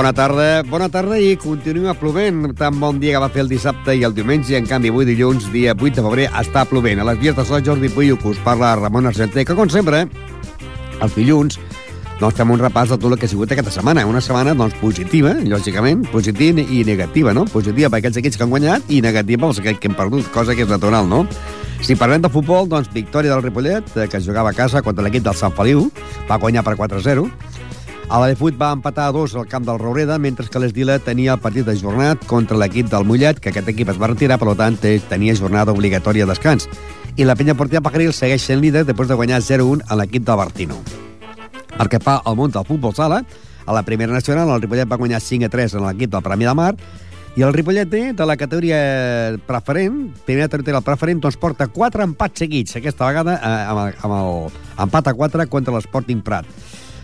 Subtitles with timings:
[0.00, 0.62] Bona tarda.
[0.64, 2.54] Bona tarda i continua plovent.
[2.56, 5.50] Tan bon dia que va fer el dissabte i el diumenge, en canvi avui dilluns,
[5.52, 7.02] dia 8 de febrer, està plovent.
[7.02, 10.06] A les vies de sol, Jordi Puy, que us parla Ramon Argenter, que com sempre,
[11.04, 11.60] els dilluns,
[12.16, 14.06] doncs fem un repàs de tot el que ha sigut aquesta setmana.
[14.08, 17.44] Una setmana, doncs, positiva, lògicament, positiva i negativa, no?
[17.44, 20.64] Positiva per aquells equips que han guanyat i negativa pels que hem perdut, cosa que
[20.64, 21.26] és natural, no?
[21.84, 25.28] Si parlem de futbol, doncs, victòria del Ripollet, eh, que jugava a casa contra l'equip
[25.28, 25.90] del Sant Feliu,
[26.24, 27.28] va guanyar per 4-0.
[28.10, 30.96] A la de Fut va empatar a dos al camp del Roureda, mentre que l'Esdila
[30.98, 34.56] tenia el partit ajornat contra l'equip del Mollet, que aquest equip es va retirar, per
[34.58, 36.66] tant, tenia jornada obligatòria de descans.
[37.14, 40.40] I la penya portiva Pajaril segueix sent líder després de guanyar 0-1 a l'equip del
[40.42, 40.80] Bertino.
[41.78, 43.22] El que fa al món del futbol sala,
[43.64, 46.74] a la primera nacional, el Ripollet va guanyar 5-3 en l'equip del Premi de Mar,
[47.38, 52.42] i el Ripollet B, de la categoria preferent, primera categoria preferent, doncs porta 4 empats
[52.42, 56.50] seguits, aquesta vegada eh, amb, el, amb el empat a 4 contra l'Sporting Prat.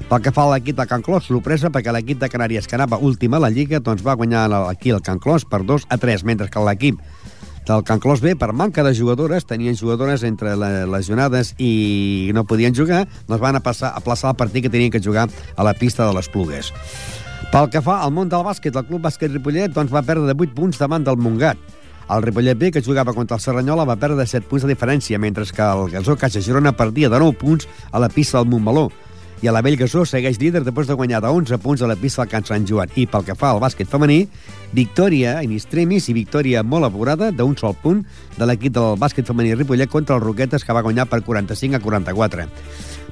[0.07, 3.01] Pel que fa a l'equip de Can Clos, sorpresa perquè l'equip de Canàries, que anava
[3.03, 6.23] última a la Lliga, doncs va guanyar aquí el Can Clos per 2 a 3,
[6.23, 7.01] mentre que l'equip
[7.67, 12.45] del Can Clos B, per manca de jugadores, tenien jugadores entre les lesionades i no
[12.47, 15.67] podien jugar, doncs van a, passar, a plaçar el partit que tenien que jugar a
[15.67, 16.71] la pista de les Plugues.
[17.51, 20.39] Pel que fa al món del bàsquet, el Club Bàsquet Ripollet doncs, va perdre de
[20.39, 21.59] 8 punts davant del Montgat.
[22.15, 25.19] El Ripollet B, que jugava contra el Serranyola, va perdre de 7 punts de diferència,
[25.19, 28.87] mentre que el Gasó Caixa Girona perdia de 9 punts a la pista del Montmeló.
[29.45, 31.97] I a la Vell Gasó segueix líder després de guanyar de 11 punts a la
[32.01, 32.89] pista del Can Sant Joan.
[32.97, 34.23] I pel que fa al bàsquet femení,
[34.73, 38.01] victòria in extremis i victòria molt apurada d'un sol punt
[38.39, 41.85] de l'equip del bàsquet femení Ripollet contra els Roquetes, que va guanyar per 45 a
[41.85, 42.49] 44.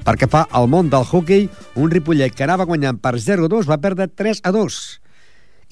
[0.05, 4.09] Perquè fa al món del hockey, un Ripollet que anava guanyant per 0-2 va perdre
[4.09, 5.04] 3-2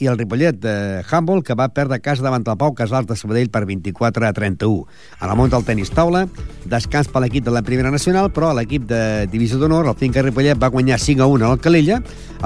[0.03, 3.49] i el Ripollet de Humboldt, que va perdre casa davant el Pau Casals de Sabadell
[3.49, 4.83] per 24 a 31.
[5.19, 6.25] A la món del tenis taula,
[6.69, 10.59] descans per l'equip de la Primera Nacional, però l'equip de Divisió d'Honor, el Finca Ripollet,
[10.59, 12.01] va guanyar 5 a 1 al Calella.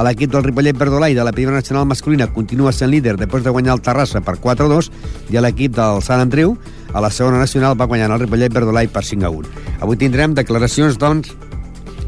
[0.05, 3.73] L'equip del Ripollet Verdolai de la Primera Nacional masculina continua sent líder després de guanyar
[3.77, 4.91] el Terrassa per 4 a 2
[5.33, 6.53] i l'equip del Sant Andreu
[6.93, 9.57] a la segona nacional va guanyar el Ripollet Verdolai per 5 a 1.
[9.81, 11.33] Avui tindrem declaracions, doncs,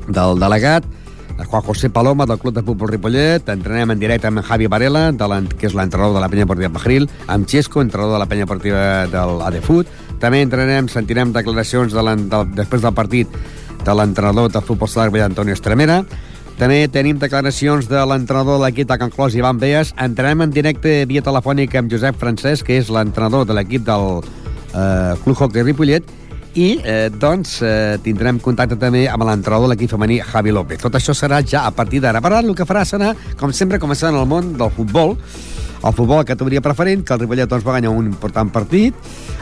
[0.09, 0.85] del delegat,
[1.45, 3.47] Juan José Paloma, del Club de Futbol Ripollet.
[3.49, 5.27] Entrenem en directe amb Javi Varela, de
[5.57, 9.07] que és l'entrenador de la penya portiva Pajaril, amb Xesco, entrenador de la penya portiva
[9.07, 9.87] del ADFUT.
[10.19, 13.27] També entrenem, sentirem declaracions de de, després del partit
[13.85, 16.03] de l'entrenador de futbol sala Antonio Estremera.
[16.59, 19.93] També tenim declaracions de l'entrenador de l'equip de Can Clos, Ivan Beas.
[19.97, 24.19] Entrenem en directe via telefònica amb Josep Francesc, que és l'entrenador de l'equip del
[24.75, 26.03] eh, Club Hockey Ripollet,
[26.57, 30.81] i eh, doncs eh, tindrem contacte també amb l'entrenador de l'equip femení Javi López.
[30.81, 32.21] Tot això serà ja a partir d'ara.
[32.21, 35.17] Per ara el que farà serà, com sempre, començar en el món del futbol,
[35.79, 38.95] el futbol a categoria preferent, que el Ripollet doncs, va guanyar un important partit,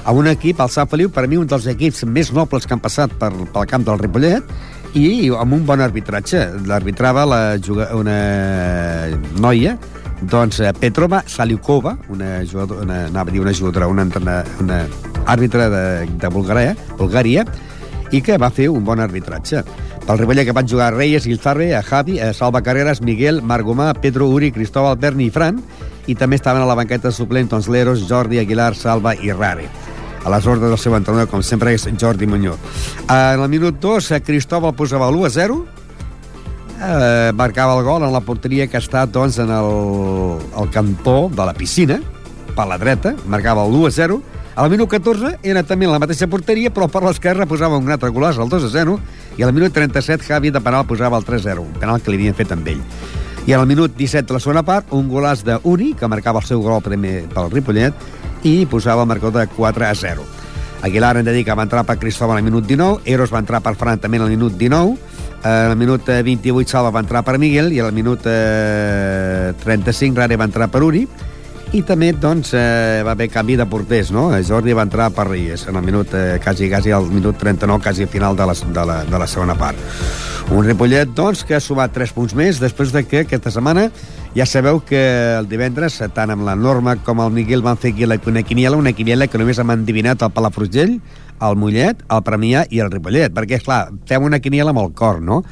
[0.03, 2.83] a un equip, el Sant Feliu, per mi un dels equips més nobles que han
[2.83, 4.57] passat per, pel camp del Ripollet,
[4.97, 6.43] i amb un bon arbitratge.
[6.69, 7.41] L'arbitrava la,
[7.97, 8.17] una
[9.41, 9.77] noia
[10.21, 14.79] doncs eh, Petrova Saliukova, una, jugadora, una, anava a dir una jugadora, una, una, una
[15.27, 15.83] àrbitre de,
[16.19, 17.45] de Bulgària, Bulgària,
[18.11, 19.63] i que va fer un bon arbitratge.
[20.07, 24.29] Pel Ripollet que van jugar Reyes, Ilzarre, a Javi, a Salva Carreras, Miguel, Margomà, Pedro
[24.31, 25.59] Uri, Cristóbal Berni i Fran,
[26.07, 29.67] i també estaven a la banqueta suplent doncs, Leros, Jordi, Aguilar, Salva i Rare.
[30.23, 32.59] A les ordres del seu entrenador, com sempre, és Jordi Muñoz.
[33.11, 35.59] En el minut 2, Cristóbal posava l'1 a 0,
[36.77, 41.45] eh, marcava el gol en la porteria que està doncs, en el, el cantó de
[41.47, 41.99] la piscina,
[42.55, 44.21] per la dreta, marcava el 1 a 0.
[44.57, 48.39] Al minut 14 era també la mateixa porteria, però per l'esquerra posava un altre golaç,
[48.41, 48.95] el 2 a 0,
[49.37, 52.09] i al minut 37 Javi de penal posava el 3 a 0, un penal que
[52.09, 52.81] li havien fet amb ell.
[53.45, 56.65] I al minut 17 de la segona part, un golaç d'Uri, que marcava el seu
[56.65, 58.01] gol primer pel Ripollet,
[58.49, 60.25] i posava el marcador de 4 a 0.
[60.89, 63.61] Aguilar hem de dir que va entrar per Cristóbal al minut 19, Eros va entrar
[63.61, 64.97] per Fran també al minut 19,
[65.45, 70.49] al minut 28 Salva va entrar per Miguel i al minut eh, 35 Rare va
[70.49, 71.05] entrar per Uri
[71.75, 74.29] i també doncs, eh, va haver canvi de porters, no?
[74.47, 78.03] Jordi va entrar per Reyes en el minut, eh, quasi, quasi al minut 39, quasi
[78.03, 79.77] al final de la, de, la, de la segona part.
[80.55, 83.89] Un Ripollet, doncs, que ha sumat 3 punts més després de que aquesta setmana
[84.35, 85.01] ja sabeu que
[85.35, 87.91] el divendres, tant amb la Norma com el Miguel van fer
[88.25, 91.01] una quiniela, una quiniela que només hem endivinat el Palafrugell,
[91.41, 95.21] el Mollet, el Premià i el Ripollet, perquè, clar, fem una quiniela amb el cor,
[95.21, 95.43] no?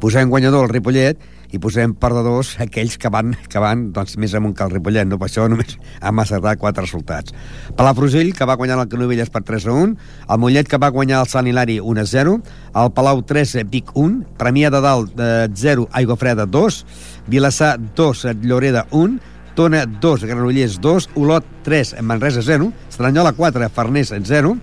[0.00, 1.18] Posem guanyador el Ripollet
[1.52, 5.18] i posem perdedors aquells que van, que van doncs, més amunt que el Ripollet, no?
[5.20, 7.34] Per això només hem acertat quatre resultats.
[7.78, 9.96] Palafrugell, que va guanyar el Canovelles per 3 a 1,
[10.28, 12.36] el Mollet, que va guanyar el Sant Hilari 1 a 0,
[12.82, 15.22] el Palau 3, Vic 1, Premià de Dalt
[15.64, 16.80] 0, Aigua Freda 2,
[17.28, 19.20] Vilassar 2, Lloreda 1,
[19.58, 24.58] Tona 2, Granollers 2, Olot 3, Manresa 0, Estranyola 4, Farners 0,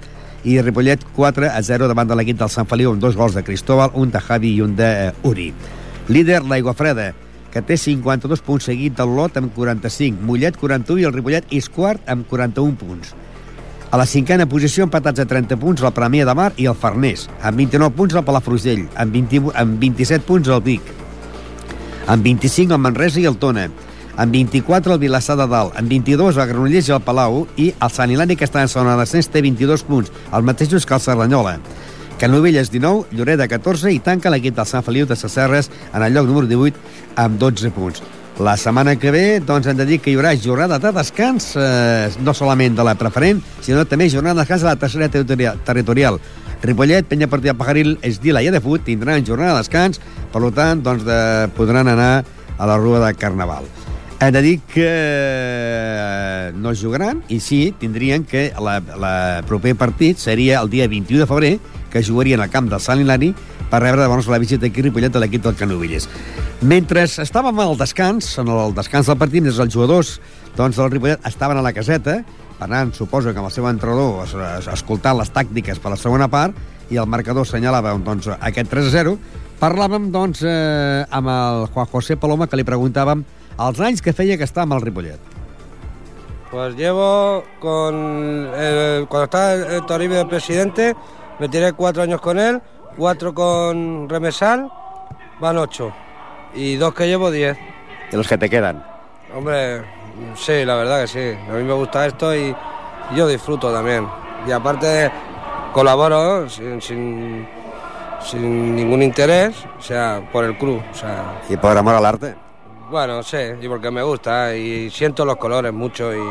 [0.46, 3.44] i Ripollet 4 a 0 davant de l'equip del Sant Feliu amb dos gols de
[3.44, 5.50] Cristóbal, un de Javi i un de uh, Uri.
[6.08, 7.14] Líder l'Aigua Freda,
[7.50, 11.66] que té 52 punts seguit del Lot amb 45, Mollet 41 i el Ripollet és
[11.66, 13.16] quart amb 41 punts.
[13.90, 17.30] A la cinquena posició, empatats a 30 punts, la Premià de Mar i el Farners.
[17.42, 18.84] Amb 29 punts, el Palafrugell.
[19.02, 20.94] Amb, 20, amb 27 punts, el Vic.
[22.06, 23.70] Amb 25, el Manresa i el Tona.
[24.16, 25.74] Amb 24, el Vilassar de Dalt.
[25.80, 27.46] Amb 22, el Granollers i el Palau.
[27.58, 31.00] I el Sant Hilari, que està en zona d'ascens, té 22 punts, els mateixos que
[31.00, 31.58] el Cerdanyola.
[32.20, 36.30] Canovelles 19, Lloret 14 i tanca l'equip del Sant Feliu de Sacerres en el lloc
[36.30, 38.04] número 18 amb 12 punts.
[38.40, 42.10] La setmana que ve doncs, hem de dir que hi haurà jornada de descans, eh,
[42.20, 45.60] no solament de la preferent, sinó també jornada de descans de la tercera territorial.
[45.64, 46.20] territorial.
[46.64, 50.02] Ripollet, Penya Partida Pajaril, Esdila i Adefut tindran jornada de descans,
[50.34, 52.26] per tant, doncs, de, podran anar
[52.58, 53.68] a la rua de Carnaval.
[54.20, 60.18] Hem de dir que eh, no jugaran i sí, tindrien que la, la proper partit
[60.18, 61.60] seria el dia 21 de febrer,
[61.96, 63.30] que jugarien al camp del Sant Hilari
[63.72, 66.10] per rebre llavors la visita aquí Ripollet de l'equip del Canovelles.
[66.68, 70.18] Mentre estàvem al descans, en el descans del partit, els jugadors
[70.58, 72.18] doncs, del Ripollet estaven a la caseta,
[72.60, 76.28] tant, suposo que amb el seu entrenador es, es, escoltant les tàctiques per la segona
[76.28, 76.58] part,
[76.92, 79.16] i el marcador assenyalava doncs, aquest 3-0,
[79.64, 83.24] parlàvem doncs, eh, amb el Juan José Paloma, que li preguntàvem
[83.56, 85.32] els anys que feia que està amb el Ripollet.
[86.52, 87.96] Pues llevo con...
[88.56, 90.96] El, cuando estaba el Toribio de presidente,
[91.40, 92.62] me tiré cuatro años con él,
[92.98, 94.72] cuatro con Remesal,
[95.40, 95.92] van ocho.
[96.54, 97.58] Y dos que llevo, diez.
[98.12, 98.86] ¿Y los que te quedan?
[99.36, 99.84] Hombre,
[100.36, 101.38] sí, la verdad que sí.
[101.50, 102.56] A mí me gusta esto y,
[103.12, 104.08] y yo disfruto también.
[104.48, 105.12] Y aparte
[105.74, 107.48] colaboro sin, sin,
[108.22, 110.82] sin, ningún interés, o sea, por el club.
[110.90, 112.36] O sea, ¿Y por amor al arte?
[112.90, 116.22] Bueno, sí, y porque me gusta y siento los colores mucho y,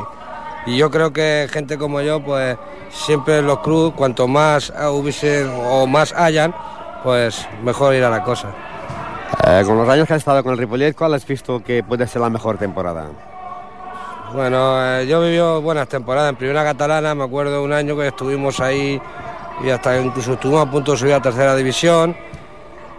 [0.67, 2.57] y yo creo que gente como yo, pues
[2.91, 6.55] siempre los clubes, cuanto más hubiesen o más hayan,
[7.03, 8.49] pues mejor irá la cosa.
[9.47, 12.07] Eh, con los años que has estado con el Ripollet, ¿cuál has visto que puede
[12.07, 13.09] ser la mejor temporada?
[14.33, 16.31] Bueno, eh, yo he vivido buenas temporadas.
[16.31, 19.01] En primera catalana me acuerdo un año que estuvimos ahí
[19.63, 22.17] y hasta incluso estuvimos a punto de subir a tercera división.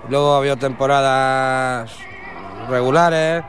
[0.08, 1.92] Luego había temporadas
[2.70, 3.44] regulares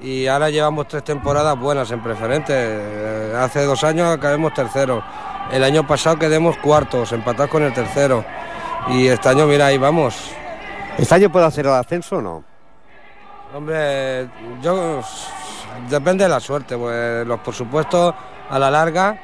[0.00, 2.52] y ahora llevamos tres temporadas buenas en preferente.
[2.54, 5.02] Eh, hace dos años acabemos terceros.
[5.50, 8.24] El año pasado quedemos cuartos, empatados con el tercero.
[8.88, 10.30] Y este año, mira, ahí vamos.
[10.98, 12.44] ¿Este año puede hacer el ascenso o no?
[13.54, 14.28] Hombre,
[14.62, 15.00] yo
[15.88, 18.14] depende de la suerte, pues los por supuesto
[18.50, 19.18] a la larga,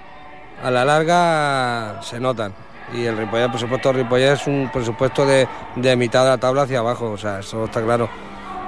[0.63, 2.55] a la larga se notan.
[2.95, 6.63] Y el Ripollet, por supuesto, Ripollet es un presupuesto de, de mitad de la tabla
[6.63, 8.09] hacia abajo, o sea, eso está claro.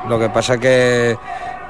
[0.08, 1.16] Lo que pasa que,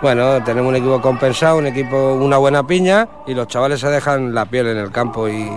[0.05, 4.35] bueno, tenemos un equipo compensado, un equipo, una buena piña y los chavales se dejan
[4.35, 5.51] la piel en el campo y,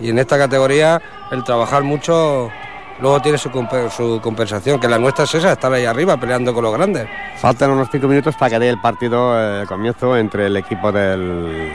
[0.00, 2.50] y en esta categoría el trabajar mucho
[2.98, 3.50] luego tiene su,
[3.94, 7.10] su, compensación, que la nuestra es esa, estar ahí arriba peleando con los grandes.
[7.36, 11.70] Faltan unos cinco minutos para que dé el partido eh, comienzo entre el equipo del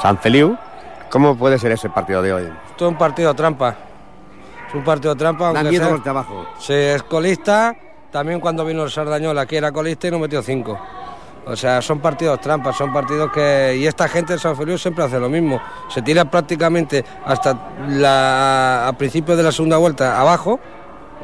[0.00, 0.56] San Feliu.
[1.10, 2.48] ¿Cómo puede ser ese partido de hoy?
[2.70, 3.76] Esto es un partido trampa.
[4.68, 5.52] Es un partido trampa.
[5.52, 6.46] Da miedo sea, los de abajo.
[6.60, 7.76] Sí, es colista.
[8.10, 10.78] También cuando vino el Sardañola, aquí era colista y nos metió cinco.
[11.48, 13.76] O sea, son partidos trampas, son partidos que...
[13.78, 15.60] Y esta gente de San Feliu siempre hace lo mismo.
[15.88, 17.56] Se tira prácticamente hasta
[17.88, 18.86] la...
[18.88, 20.60] a principios de la segunda vuelta abajo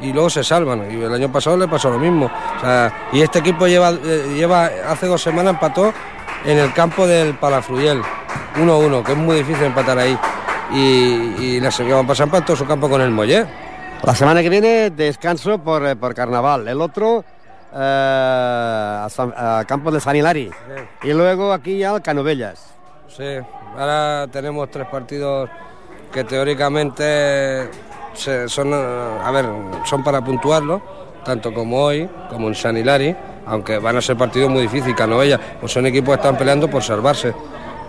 [0.01, 0.91] y luego se salvan.
[0.91, 2.29] Y el año pasado le pasó lo mismo.
[3.13, 5.93] Y este equipo lleva, lleva hace dos semanas empató
[6.43, 8.01] en el campo del Palafruyel,
[8.55, 10.17] 1-1, que es muy difícil empatar ahí.
[10.73, 13.47] Y, y la semana pasada empató su campo con el Mollet.
[14.03, 16.67] La semana que viene descanso por, eh, por carnaval.
[16.67, 17.23] El otro
[17.75, 20.49] eh, a, San, a, Campos de San Hilari.
[20.49, 21.09] Sí.
[21.09, 22.73] Y luego aquí ya al Canovellas.
[23.07, 23.37] Sí,
[23.77, 25.49] ahora tenemos tres partidos
[26.11, 27.69] que teóricamente
[28.13, 29.45] se, son, a ver,
[29.85, 30.81] son para puntuarlo,
[31.25, 33.15] tanto como hoy, como en San Hilari,
[33.45, 34.95] aunque van a ser partidos muy difíciles.
[34.95, 37.33] Canovellas, pues son equipos que están peleando por salvarse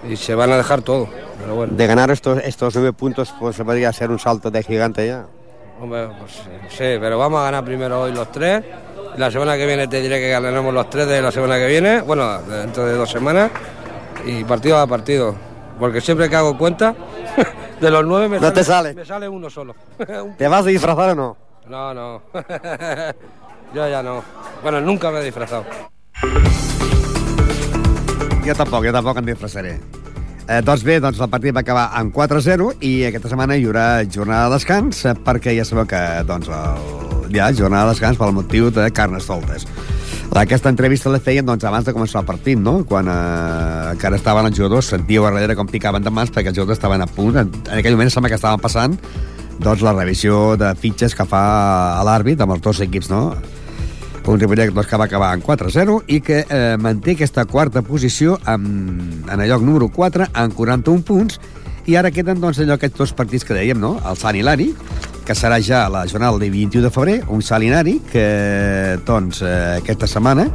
[0.08, 1.08] y se van a dejar todo.
[1.40, 1.74] Pero bueno.
[1.76, 5.26] De ganar estos, estos nueve puntos, pues se podría hacer un salto de gigante ya.
[5.80, 6.32] Hombre, pues
[6.70, 8.64] sí, pero vamos a ganar primero hoy los tres.
[9.16, 12.02] La semana que viene te diré que ganaremos los tres de la semana que viene,
[12.02, 13.50] bueno, dentro de dos semanas,
[14.26, 15.34] y partido a partido.
[15.78, 16.94] Porque siempre que hago cuenta,
[17.80, 18.94] de los nueve me, no sale, te sale.
[18.94, 19.74] me sale uno solo.
[20.38, 21.36] ¿Te vas a disfrazar o no?
[21.66, 22.22] No, no.
[23.74, 24.22] Yo ya no.
[24.62, 25.64] Bueno, nunca me he disfrazado.
[28.46, 29.80] Jo tampoc, jo tampoc em disfressaré.
[30.46, 33.86] Eh, doncs bé, doncs el partit va acabar amb 4-0 i aquesta setmana hi haurà
[34.06, 38.20] jornada de descans eh, perquè ja sabeu que doncs, el, hi ha jornada de descans
[38.20, 39.66] pel motiu de carnes soltes.
[40.38, 42.76] Aquesta entrevista la feien doncs, abans de començar el partit, no?
[42.86, 46.60] quan eh, encara estaven els jugadors, sentíeu a darrere com picaven de mans perquè els
[46.60, 47.40] jugadors estaven a punt.
[47.42, 48.94] En, en aquell moment sembla que estaven passant
[49.58, 51.42] doncs, la revisió de fitxes que fa
[52.06, 53.32] l'àrbit amb els dos equips, no?
[54.32, 58.38] Un Ripollet doncs, que va acabar en 4-0 i que eh, manté aquesta quarta posició
[58.44, 61.40] amb, en el lloc número 4 amb 41 punts
[61.86, 63.96] i ara queden doncs, allò aquests dos partits que dèiem, no?
[64.02, 64.72] el Sant Hilari,
[65.26, 70.10] que serà ja la jornada del 21 de febrer, un Salinari que doncs, eh, aquesta
[70.10, 70.48] setmana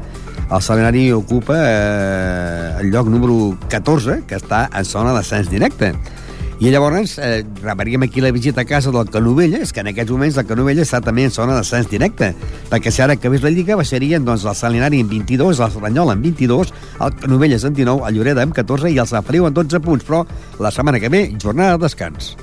[0.51, 5.93] el Salinari ocupa eh, el lloc número 14, que està en zona d'ascens directe.
[6.61, 10.37] I llavors eh, rebríem aquí la visita a casa del Canovelles, que en aquests moments
[10.37, 12.35] el Canovelles està també en zona d'ascens directe,
[12.69, 16.75] perquè si ara acabés la Lliga baixarien doncs, el Salinari en 22, l'Espanyol en 22,
[17.01, 20.21] el Canovelles en 19, el Lloreda en 14 i el Safriu en 12 punts, però
[20.61, 22.35] la setmana que ve, jornada de descans.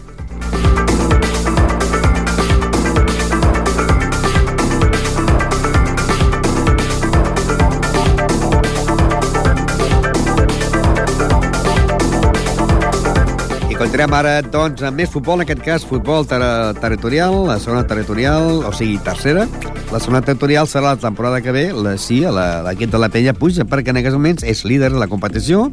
[13.79, 16.41] Entrem ara, doncs, amb més futbol, en aquest cas futbol ter
[16.83, 19.45] territorial, la segona territorial, o sigui, tercera.
[19.93, 23.69] La segona territorial serà la temporada que ve, la, sí, l'equip de la Penya puja,
[23.71, 25.69] perquè en aquests moments és líder de la competició,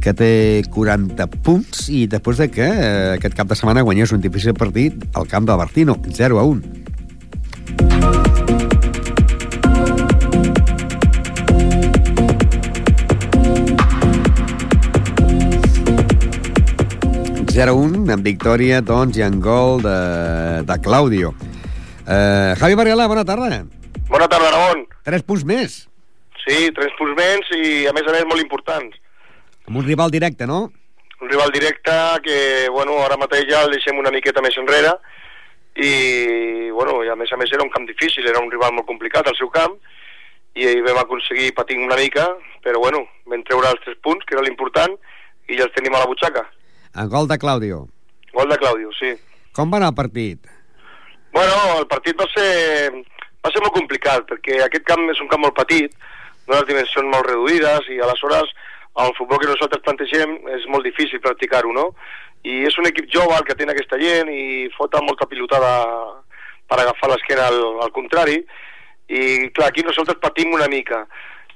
[0.00, 0.32] que té
[0.72, 5.04] 40 punts, i després de que eh, aquest cap de setmana guanyés un difícil partit
[5.12, 8.23] al camp del Bartino, 0 a 1.
[17.54, 19.98] 0-1 en victòria, doncs, i en gol de,
[20.66, 21.28] de Claudio.
[22.02, 23.60] Uh, Javi Varela, bona tarda.
[24.08, 24.80] Bona tarda, Ramon.
[25.06, 25.76] Tres punts més.
[26.42, 28.98] Sí, tres punts més i, a més a més, molt importants.
[29.68, 30.64] Amb un rival directe, no?
[31.22, 31.94] Un rival directe
[32.24, 32.40] que,
[32.74, 34.96] bueno, ara mateix ja el deixem una miqueta més enrere
[35.78, 35.92] i,
[36.74, 39.30] bueno, i a més a més era un camp difícil, era un rival molt complicat
[39.30, 39.78] al seu camp
[40.58, 42.26] i vam aconseguir patir una mica,
[42.66, 44.98] però, bueno, vam treure els tres punts, que era l'important,
[45.46, 46.48] i ja els tenim a la butxaca.
[46.94, 47.88] En gol de Claudio.
[48.32, 49.14] Gol de Claudio, sí.
[49.54, 50.46] Com va anar el partit?
[51.34, 52.90] Bueno, el partit va ser,
[53.42, 55.94] va ser molt complicat, perquè aquest camp és un camp molt petit,
[56.46, 58.52] d'unes dimensions molt reduïdes, i aleshores
[59.02, 61.88] el futbol que nosaltres plantegem és molt difícil practicar-ho, no?
[62.46, 65.72] I és un equip jove el que té aquesta gent i fota molta pilotada
[66.70, 68.38] per agafar l'esquena al, al contrari,
[69.10, 71.02] i clar, aquí nosaltres patim una mica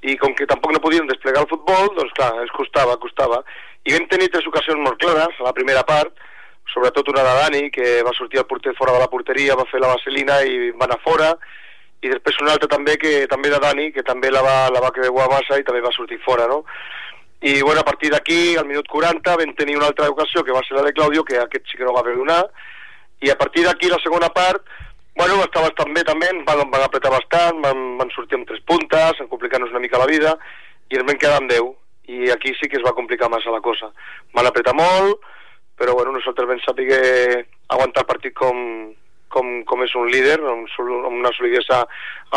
[0.03, 3.41] i com que tampoc no podíem desplegar el futbol, doncs clar, ens costava, costava.
[3.87, 6.13] I vam tenir tres ocasions molt clares, la primera part,
[6.73, 9.81] sobretot una de Dani, que va sortir el porter fora de la porteria, va fer
[9.81, 11.33] la vaselina i va anar fora,
[12.03, 14.93] i després una altra també, que també de Dani, que també la va, la va
[14.95, 16.65] creuar massa i també va sortir fora, no?
[17.41, 20.63] I bueno, a partir d'aquí, al minut 40, vam tenir una altra ocasió, que va
[20.67, 22.43] ser la de Claudio, que aquest sí que no va perdonar,
[23.23, 24.67] i a partir d'aquí, la segona part,
[25.19, 29.19] Bueno, està bastant bé també, van, van apretar bastant, van, van sortir amb tres puntes,
[29.33, 30.37] complicant-nos una mica la vida,
[30.93, 31.73] i ens vam quedar amb 10.
[32.09, 33.91] I aquí sí que es va complicar massa la cosa.
[34.37, 35.21] Van apretar molt,
[35.79, 38.59] però bueno, nosaltres vam saber aguantar el partit com,
[39.29, 41.85] com, com és un líder, amb, amb una solidesa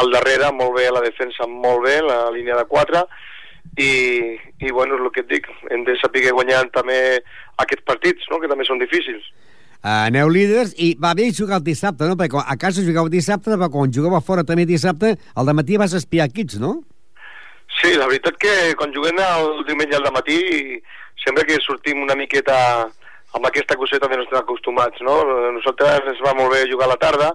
[0.02, 3.06] al darrere, molt bé la defensa, molt bé, la línia de 4,
[3.80, 3.92] i,
[4.60, 7.00] i bueno, és el que et dic, hem de saber guanyar també
[7.64, 8.42] aquests partits, no?
[8.42, 9.24] que també són difícils
[9.84, 12.18] uh, aneu líders, i va bé jugar el dissabte, no?
[12.20, 16.30] Perquè a casa jugava dissabte, però quan jugava fora també dissabte, al matí vas espiar
[16.30, 16.80] equips, no?
[17.82, 20.38] Sí, la veritat que quan juguem el diumenge al matí
[21.18, 22.58] sempre que sortim una miqueta
[23.34, 25.16] amb aquesta coseta de no estem acostumats, no?
[25.56, 27.32] Nosaltres ens va molt bé jugar a la tarda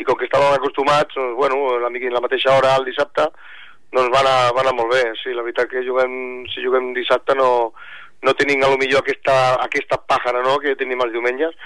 [0.00, 3.26] i com que estàvem acostumats, doncs, bueno, la, la mateixa hora el dissabte,
[3.92, 5.04] doncs va anar, va anar molt bé.
[5.20, 7.50] Sí, la veritat que juguem, si juguem dissabte no,
[8.24, 10.56] no tenim a lo millor aquesta, aquesta pàjara no?
[10.62, 11.56] que tenim els diumenges,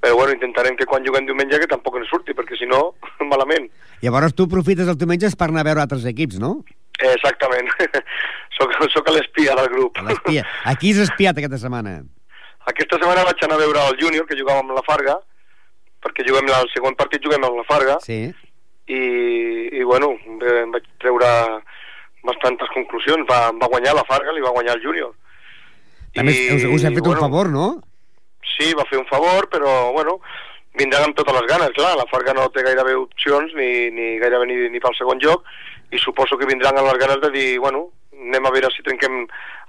[0.00, 2.92] però bueno, intentarem que quan juguem diumenge que tampoc ens surti, perquè si no,
[3.32, 3.66] malament.
[4.04, 6.60] Llavors tu aprofites els diumenges per anar a veure altres equips, no?
[7.08, 7.70] Exactament.
[8.58, 10.00] soc, soc l'espia del grup.
[10.06, 10.44] L'espia.
[10.68, 12.00] A qui has espiat aquesta setmana?
[12.70, 15.16] Aquesta setmana vaig anar a veure el júnior, que jugava amb la Farga,
[16.04, 18.22] perquè juguem el segon partit juguem amb la Farga, sí.
[18.88, 19.02] i,
[19.80, 21.30] i bueno, em vaig treure
[22.26, 23.24] bastantes conclusions.
[23.30, 25.14] Va, va guanyar la Farga, li va guanyar el júnior.
[26.16, 27.68] També I, us, us hem fet bueno, un favor, no?
[28.60, 30.18] sí, va fer un favor, però, bueno,
[30.78, 34.48] vindran amb totes les ganes, clar, la Farga no té gairebé opcions ni, ni gairebé
[34.50, 35.46] ni, ni pel segon joc
[35.90, 39.24] i suposo que vindran amb les ganes de dir, bueno, anem a veure si trenquem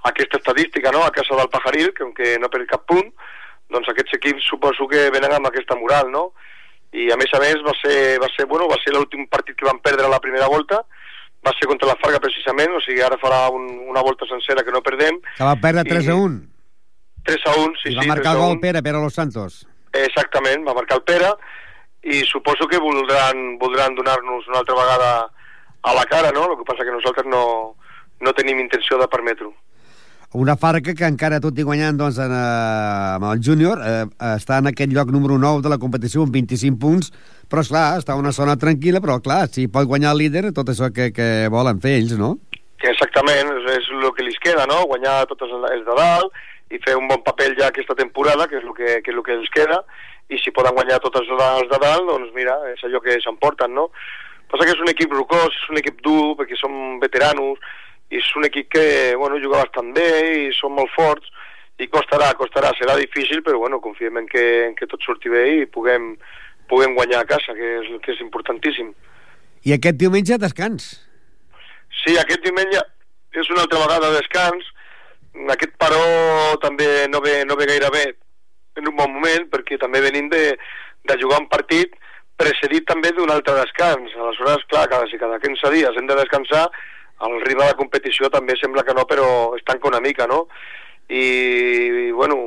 [0.08, 3.12] aquesta estadística, no?, a casa del Pajaril, que aunque no per cap punt,
[3.72, 6.30] doncs aquests equips suposo que venen amb aquesta moral, no?
[6.92, 9.68] I a més a més va ser, va ser, bueno, va ser l'últim partit que
[9.68, 10.82] van perdre a la primera volta,
[11.42, 14.74] va ser contra la Farga precisament, o sigui, ara farà un, una volta sencera que
[14.74, 15.18] no perdem.
[15.38, 16.12] Que va perdre 3 i...
[16.12, 16.40] a 1.
[17.26, 18.12] 3 a 1, sí, I va sí.
[18.12, 19.62] marcar el gol Pere, Pere Los Santos.
[19.92, 21.32] Exactament, va marcar el Pere
[22.02, 25.10] i suposo que voldran, voldran donar-nos una altra vegada
[25.82, 26.46] a la cara, no?
[26.50, 27.42] El que passa que nosaltres no,
[28.20, 29.52] no tenim intenció de permetre-ho.
[30.32, 34.62] Una Farca que encara tot i guanyant doncs, en, eh, amb el júnior eh, està
[34.62, 37.10] en aquest lloc número 9 de la competició amb 25 punts,
[37.52, 40.88] però esclar, està una zona tranquil·la, però clar, si pot guanyar el líder, tot això
[40.88, 42.38] que, que volen fer ells, no?
[42.80, 44.80] Exactament, és, és el que li queda, no?
[44.88, 46.40] Guanyar tots els, de dalt
[46.72, 49.26] i fer un bon paper ja aquesta temporada, que és el que, que, és el
[49.26, 49.82] que els queda,
[50.32, 53.90] i si poden guanyar tots els de dalt, doncs mira, és allò que s'emporten, no?
[54.52, 57.60] Passa que és un equip rocós, és un equip dur, perquè són veteranos,
[58.12, 58.84] i és un equip que
[59.16, 60.08] bueno, juga bastant bé
[60.44, 61.30] i són molt forts
[61.80, 65.44] i costarà, costarà, serà difícil però bueno, confiem en que, en que tot surti bé
[65.62, 66.12] i puguem,
[66.68, 68.92] puguem guanyar a casa que és, que és importantíssim.
[69.64, 70.90] I aquest diumenge descans?
[72.02, 72.84] Sí, aquest diumenge
[73.32, 74.68] és una altra vegada descans.
[75.54, 76.04] Aquest paró
[76.60, 78.04] també no ve, no ve gaire bé
[78.76, 80.44] en un bon moment perquè també venim de,
[81.08, 81.96] de jugar un partit
[82.40, 86.66] precedit també d'un altre descans aleshores clar, cada, si cada 15 dies hem de descansar
[87.26, 90.46] el ritme de la competició també sembla que no, però es tanca una mica, no?
[91.08, 91.22] I,
[92.08, 92.38] i bueno,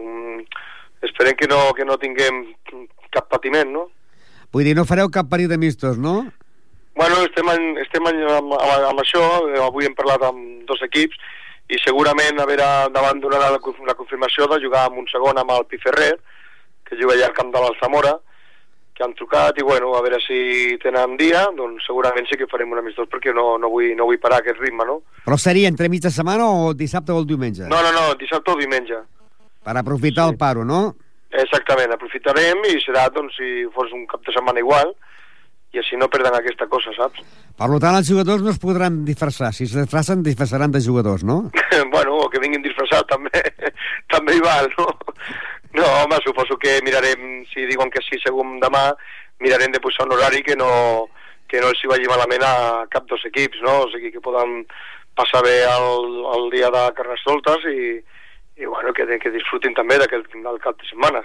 [1.06, 2.42] esperem que no, que no tinguem
[3.14, 3.86] cap patiment, no?
[4.52, 6.26] Vull dir, no fareu cap parit de mistos, no?
[6.96, 9.24] Bueno, estem, en, estem en, amb, amb, amb això,
[9.66, 11.20] avui hem parlat amb dos equips,
[11.72, 15.52] i segurament a veure, davant donarà la, la confirmació de jugar amb un segon amb
[15.56, 16.14] el Piferrer,
[16.86, 18.14] que juga allà al camp de l'Alzamora,
[18.96, 22.72] que han trucat i bueno, a veure si tenen dia, doncs segurament sí que farem
[22.72, 25.02] un amistós perquè no, no, vull, no vull parar aquest ritme, no?
[25.26, 27.68] Però seria entre mitja setmana o dissabte o el diumenge?
[27.68, 29.02] No, no, no, dissabte o diumenge.
[29.66, 30.32] Per aprofitar sí.
[30.32, 30.86] el paro, no?
[31.36, 34.96] Exactament, aprofitarem i serà, doncs, si fos un cap de setmana igual,
[35.76, 37.24] i així no perden aquesta cosa, saps?
[37.60, 39.52] Per tant, els jugadors no es podran disfressar.
[39.56, 41.52] Si es disfressen, disfressaran de jugadors, no?
[41.96, 43.44] bueno, o que vinguin disfressats també,
[44.14, 44.88] també hi val, no?
[45.76, 48.88] No, home, suposo que mirarem, si diuen que sí, segur demà,
[49.44, 50.72] mirarem de posar un horari que no,
[51.52, 52.56] que no els hi vagi malament a
[52.92, 53.82] cap dos equips, no?
[53.86, 54.62] O sigui, que poden
[55.16, 57.98] passar bé el, el dia de Carnestoltes i,
[58.62, 61.24] i bueno, que, que disfrutin també d'aquest del cap de setmana.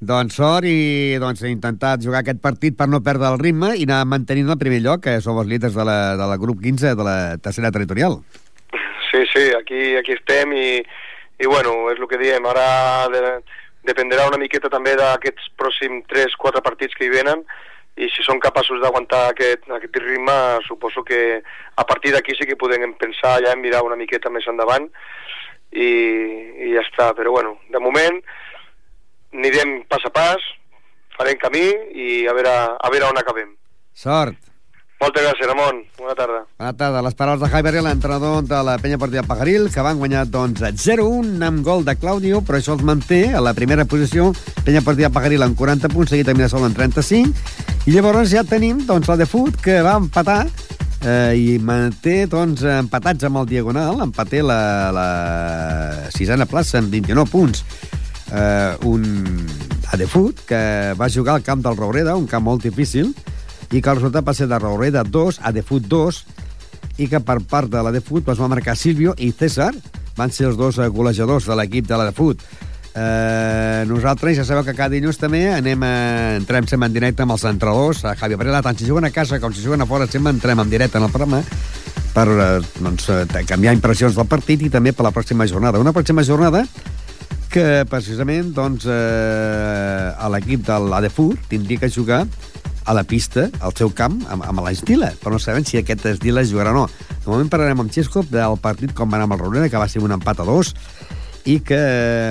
[0.00, 3.84] Doncs sort i doncs, he intentat jugar aquest partit per no perdre el ritme i
[3.84, 6.94] anar mantenint el primer lloc, que som els líders de la, de la grup 15
[6.96, 8.16] de la tercera territorial.
[9.10, 10.68] Sí, sí, aquí, aquí estem i,
[11.36, 12.64] i bueno, és el que diem, ara
[13.12, 13.20] de,
[13.86, 17.44] dependrà una miqueta també d'aquests pròxims 3-4 partits que hi venen
[18.00, 21.40] i si són capaços d'aguantar aquest, aquest ritme suposo que
[21.76, 24.86] a partir d'aquí sí que podem pensar ja en mirar una miqueta més endavant
[25.72, 28.20] i, i ja està, però bueno, de moment
[29.32, 30.46] anirem pas a pas
[31.16, 33.52] farem camí i a veure, a veure on acabem.
[33.94, 34.49] Sort
[35.00, 35.80] moltes gràcies, Ramon.
[35.98, 36.40] Bona tarda.
[36.58, 37.02] Bona tarda.
[37.02, 41.40] Les paraules de Javier l'entrenador de la penya partida Pajaril, que van guanyar doncs, 0-1
[41.46, 44.30] amb gol de Claudio, però això els manté a la primera posició.
[44.64, 47.32] Penya partida Pajaril amb 40 punts, seguit a Mirasol amb 35.
[47.88, 50.44] I llavors ja tenim doncs, la de Foot, que va empatar
[51.04, 54.60] eh, i manté doncs, empatats amb el Diagonal, empaté la,
[54.94, 55.08] la
[56.14, 57.64] sisena plaça amb 29 punts.
[58.30, 59.04] Eh, un
[59.90, 60.60] Adefut que
[60.94, 63.14] va jugar al camp del Roureda, un camp molt difícil,
[63.70, 66.24] i que el resultat va ser de Raureda 2 a Defut 2
[66.98, 69.72] i que per part de la Defut es va marcar Silvio i César
[70.16, 72.42] van ser els dos eh, golejadors de l'equip de la Defut
[72.92, 75.92] Eh, nosaltres ja sabeu que cada dilluns també anem a,
[76.40, 79.38] entrem sempre en directe amb els entrenadors, a Javi Varela, tant si juguen a casa
[79.38, 81.38] com si juguen a fora, sempre entrem en directe en el programa
[82.10, 82.48] per eh,
[82.80, 85.78] doncs, eh, canviar impressions del partit i també per la pròxima jornada.
[85.78, 86.64] Una pròxima jornada
[87.50, 92.24] que precisament doncs, eh, l'equip de l'Adefur tindria que jugar
[92.86, 96.44] a la pista, al seu camp, amb, amb l'Estila, però no sabem si aquest Estila
[96.46, 96.86] jugarà o no.
[97.10, 99.88] De moment parlarem amb Xesco del partit com va anar amb el Roureda, que va
[99.88, 100.74] ser un empat a dos,
[101.44, 101.80] i que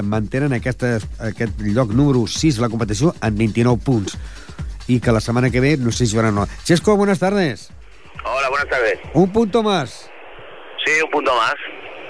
[0.05, 4.17] mantenen aquesta, aquest lloc número 6 de la competició en 29 punts
[4.89, 6.47] i que la setmana que ve no sé si jugaran o no.
[6.65, 7.69] Xesco, buenas tardes.
[8.25, 8.99] Hola, buenas tardes.
[9.13, 10.09] Un punto más.
[10.85, 11.55] Sí, un punto más.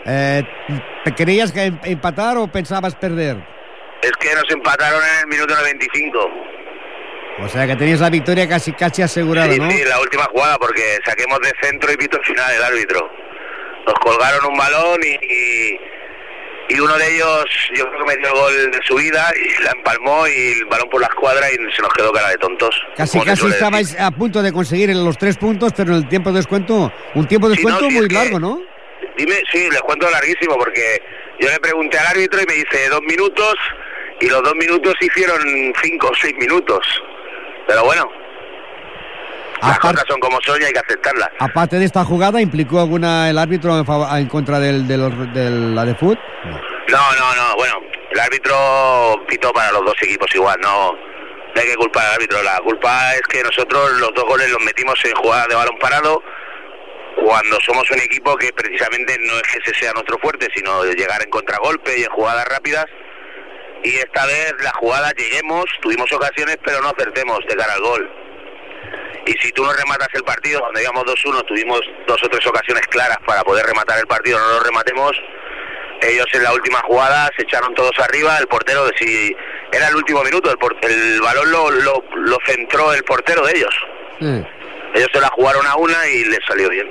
[0.06, 0.44] Eh,
[1.16, 3.38] ¿Creías que em, empatar o pensabas perder?
[4.02, 6.20] Es que nos empataron en el minuto 95.
[7.44, 9.70] O sea que tenías la victoria casi casi asegurada, sí, ¿no?
[9.70, 13.10] Sí, la última jugada, porque saquemos de centro y pito final el árbitro.
[13.86, 15.80] Nos colgaron un balón y, y,
[16.70, 19.72] y, uno de ellos, yo creo que metió el gol de su vida y la
[19.72, 22.76] empalmó y el balón por la escuadra y se nos quedó cara de tontos.
[22.96, 24.02] Casi casi estabais decir.
[24.02, 27.48] a punto de conseguir los tres puntos, pero en el tiempo de descuento, un tiempo
[27.48, 28.62] de descuento sí, no, sí, muy largo, ¿no?
[29.18, 31.02] Dime, sí, les cuento larguísimo, porque
[31.40, 33.56] yo le pregunté al árbitro y me dice dos minutos
[34.20, 35.42] y los dos minutos hicieron
[35.82, 36.80] cinco o seis minutos.
[37.70, 38.10] Pero bueno,
[39.62, 41.30] las Aparte- cosas son como son y hay que aceptarlas.
[41.40, 45.50] Aparte de esta jugada, ¿implicó alguna el árbitro en, favor- en contra del, del, de
[45.76, 46.20] la de fútbol?
[46.46, 46.58] No.
[46.90, 47.76] No, no, no, bueno,
[48.10, 48.56] el árbitro
[49.28, 53.14] pitó para los dos equipos igual, no, no hay que culpar al árbitro, la culpa
[53.14, 56.24] es que nosotros los dos goles los metimos en jugada de balón parado
[57.24, 60.96] cuando somos un equipo que precisamente no es que ese sea nuestro fuerte, sino de
[60.96, 62.86] llegar en contragolpe y en jugadas rápidas.
[63.84, 68.12] Y esta vez la jugada lleguemos, tuvimos ocasiones, pero no acertemos de cara al gol.
[69.26, 72.84] Y si tú no rematas el partido, cuando íbamos 2-1, tuvimos dos o tres ocasiones
[72.88, 75.12] claras para poder rematar el partido, no lo rematemos.
[76.02, 79.36] Ellos en la última jugada se echaron todos arriba, el portero, si
[79.72, 83.52] era el último minuto, el, por- el balón lo, lo, lo centró el portero de
[83.56, 83.76] ellos.
[84.20, 84.46] Sí.
[84.96, 86.88] Ellos se la jugaron a una y les salió bien.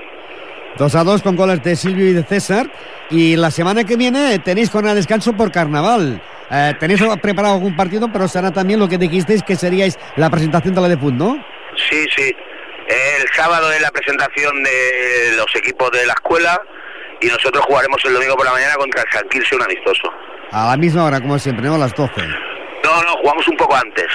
[0.77, 2.71] 2 a 2 con goles de Silvio y de César.
[3.11, 6.23] Y la semana que viene tenéis con el descanso por carnaval.
[6.51, 10.75] Eh, tenéis preparado algún partido, pero será también lo que dijisteis que seríais la presentación
[10.75, 11.45] de la de fútbol, ¿no?
[11.91, 12.35] Sí, sí.
[12.89, 16.59] El sábado es la presentación de los equipos de la escuela
[17.21, 20.11] y nosotros jugaremos el domingo por la mañana contra el San Quirce, un amistoso.
[20.53, 21.75] A la misma hora, como siempre, ¿no?
[21.75, 22.13] A las 12.
[22.85, 24.07] No, no, jugamos un poco antes.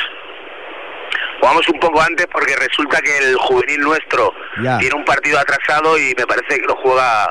[1.39, 4.77] Jugamos un poco antes porque resulta que el juvenil nuestro Ya.
[4.79, 7.29] tiene un partido atrasado y me parece que lo juega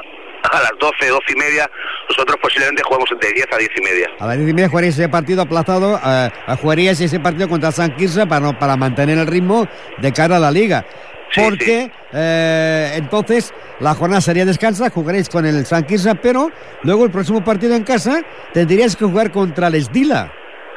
[0.50, 1.70] a las 12, 12 y media.
[2.08, 4.08] Nosotros posiblemente juguemos entre 10 a 10 y media.
[4.18, 6.00] A las 10 y media jugaréis ese partido aplazado.
[6.04, 9.66] eh, jugaríais ese partido contra San Quirze para, no- para mantener el ritmo
[9.98, 10.84] de cara a la liga.
[11.32, 16.50] Sí, Porque eh, entonces la jornada sería descansa, jugaréis con el San Quirze, pero
[16.82, 18.20] luego el próximo partido en casa
[18.52, 20.30] tendríais que jugar contra el Esdila.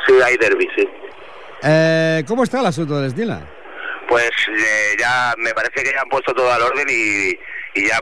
[0.08, 0.88] Sí, hay derby, sí.
[1.64, 3.42] Eh, ¿Cómo está el asunto del Esdila?
[4.08, 7.32] Pues eh, ya me parece que ya han puesto todo al orden y,
[7.76, 8.00] y ya,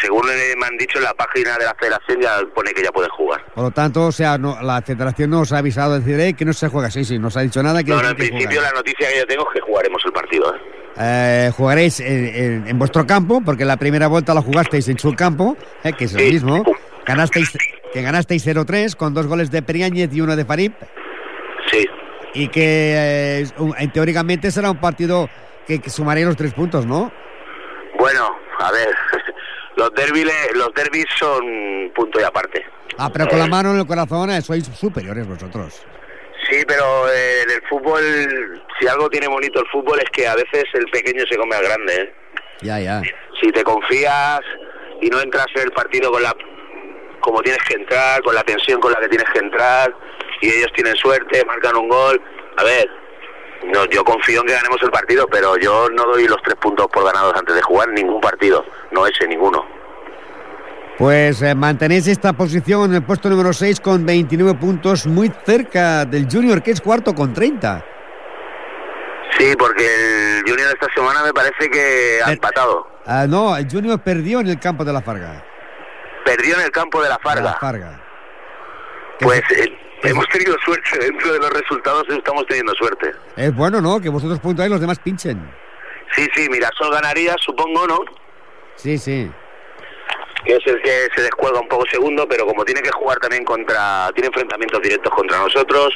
[0.00, 2.90] según eh, me han dicho en la página de la federación, ya pone que ya
[2.92, 3.44] pueden jugar.
[3.54, 6.34] Por lo tanto, o sea, no, la federación no os ha avisado de decir "Eh,
[6.34, 6.90] que no se juega.
[6.90, 7.82] Sí, sí, no os ha dicho nada.
[7.82, 8.74] Que No, no, en que principio la jugar.
[8.74, 10.54] noticia que yo tengo es que jugaremos el partido.
[10.54, 10.58] ¿eh?
[11.00, 15.56] Eh, jugaréis en, en- vuestro campo, porque la primera vuelta la jugasteis en su campo,
[15.84, 16.32] eh, que es el Sí.
[16.32, 16.64] mismo.
[17.06, 17.56] Ganasteis,
[17.92, 20.72] que ganasteis 0-3 con dos goles de Periáñez y uno de Farib.
[21.70, 21.86] Sí,
[22.34, 23.46] Y que eh,
[23.78, 25.28] en- teóricamente será un partido
[25.66, 27.10] que, que sumaría los tres puntos, ¿no?
[27.98, 28.94] bueno, a ver,
[29.76, 32.64] los derbis, los derbis son punto y aparte.
[32.98, 35.86] Ah, pero con la mano en el corazón eh, sois superiores vosotros.
[36.50, 40.34] Sí, pero eh, en el fútbol, si algo tiene bonito el fútbol es que a
[40.34, 41.94] veces el pequeño se come al grande.
[41.94, 42.14] ¿eh?
[42.62, 43.02] Ya, ya.
[43.40, 44.40] Si te confías
[45.00, 46.34] y no entras en el partido con la
[47.20, 49.92] como tienes que entrar, con la tensión con la que tienes que entrar,
[50.40, 52.20] y ellos tienen suerte, marcan un gol.
[52.56, 52.88] A ver,
[53.64, 56.86] no, yo confío en que ganemos el partido, pero yo no doy los tres puntos
[56.88, 59.64] por ganados antes de jugar ningún partido, no ese, ninguno.
[60.98, 66.04] Pues eh, mantenéis esta posición en el puesto número 6 con 29 puntos, muy cerca
[66.04, 67.84] del Junior, que es cuarto con 30.
[69.38, 69.84] Sí, porque
[70.38, 72.88] el Junior esta semana me parece que ha Eh, empatado.
[73.06, 75.44] Ah, no, el Junior perdió en el campo de la Farga.
[76.24, 77.42] Perdió en el campo de la De Farga.
[77.42, 78.00] La Farga.
[79.20, 83.12] Pues es- eh, hemos tenido suerte, dentro de los resultados estamos teniendo suerte.
[83.36, 84.00] Es bueno, ¿no?
[84.00, 85.50] Que vosotros puntuáis y los demás pinchen.
[86.14, 88.00] Sí, sí, Mirasol ganaría, supongo, ¿no?
[88.76, 89.30] Sí, sí.
[90.44, 93.44] que es el que se descuelga un poco segundo, pero como tiene que jugar también
[93.44, 95.88] contra, tiene enfrentamientos directos contra nosotros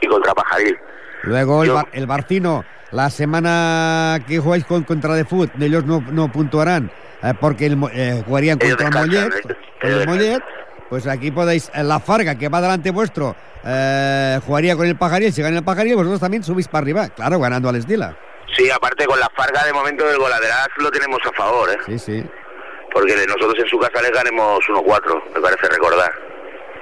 [0.00, 0.78] y contra Pajaril.
[1.24, 6.02] Luego el, Bar- el Barcino, la semana que jugáis con, contra de Foot, ellos no,
[6.12, 6.90] no puntuarán
[7.22, 9.28] eh, porque el eh, jugarían Ellos contra ellos-
[9.82, 10.42] ellos Mollet,
[10.90, 15.32] pues aquí podéis, eh, la Farga que va delante vuestro, eh, jugaría con el Pajaril,
[15.32, 18.14] si gana el Pajaril, vosotros también subís para arriba, claro, ganando al Estila.
[18.54, 21.78] Sí, aparte con la Farga de momento del goladeraz lo tenemos a favor, ¿eh?
[21.86, 22.24] Sí, sí.
[22.92, 26.12] porque nosotros en su casa les ganemos 1-4, me parece recordar.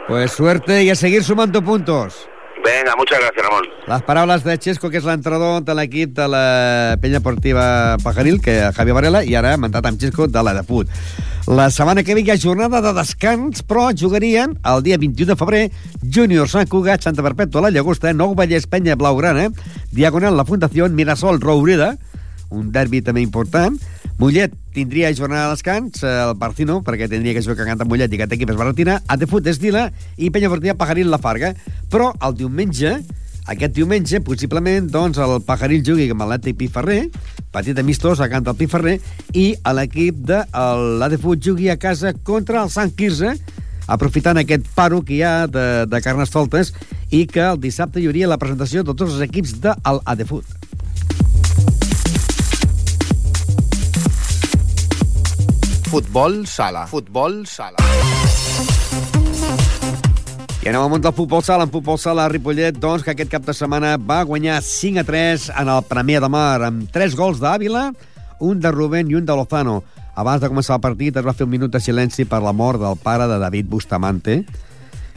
[0.07, 2.29] Pues suerte i a seguir sumant puntos.
[2.65, 3.65] Venga, muchas gracias, Ramón.
[3.87, 8.59] Les paraules de Xesco, que és l'entrenador de l'equip de la penya esportiva Pajaril, que
[8.77, 10.91] Javier Varela, i ara hem entrat amb Xesco de la de Put.
[11.49, 15.37] La setmana que ve hi ha jornada de descans, però jugarien el dia 21 de
[15.41, 15.63] febrer
[16.03, 19.49] Júnior Sant Cugat, Santa Perpètua, la Llagosta, Nou Vallès, Penya Blaugrana,
[19.93, 21.95] Diagonal La Fundació, Mirasol, Roureda,
[22.51, 23.77] un derbi també important,
[24.19, 28.19] Mollet tindria jornada de descans, el Barcino, perquè tindria que jugar cagant amb Mollet i
[28.19, 29.85] aquest equip es va retirar, Adefut Estila
[30.17, 31.53] i Penya Esportiva Pajaril La Farga.
[31.87, 32.97] Però el diumenge,
[33.47, 36.99] aquest diumenge, possiblement, doncs, el Pajaril jugui amb l'Atlètic Piferrer,
[37.55, 38.99] petit amistós a Canta el Piferrer,
[39.39, 40.43] i l'equip de
[40.99, 43.37] l'Adefut jugui a casa contra el Sant Quirze,
[43.87, 46.75] aprofitant aquest paro que hi ha de, de Carnestoltes
[47.15, 50.58] i que el dissabte hi hauria la presentació de tots els equips de l'Adefut.
[55.89, 56.83] Futbol sala.
[56.85, 57.81] Futbol sala.
[60.61, 61.65] I anem món del futbol sala.
[61.65, 65.47] En futbol sala, Ripollet, doncs, que aquest cap de setmana va guanyar 5 a 3
[65.63, 67.87] en el Premià de Mar, amb 3 gols d'Àvila,
[68.45, 69.79] un de Rubén i un de Lozano.
[70.13, 72.85] Abans de començar el partit es va fer un minut de silenci per la mort
[72.85, 74.43] del pare de David Bustamante,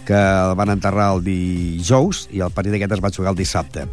[0.07, 3.89] que el van enterrar el dijous i el partit aquest es va jugar el dissabte.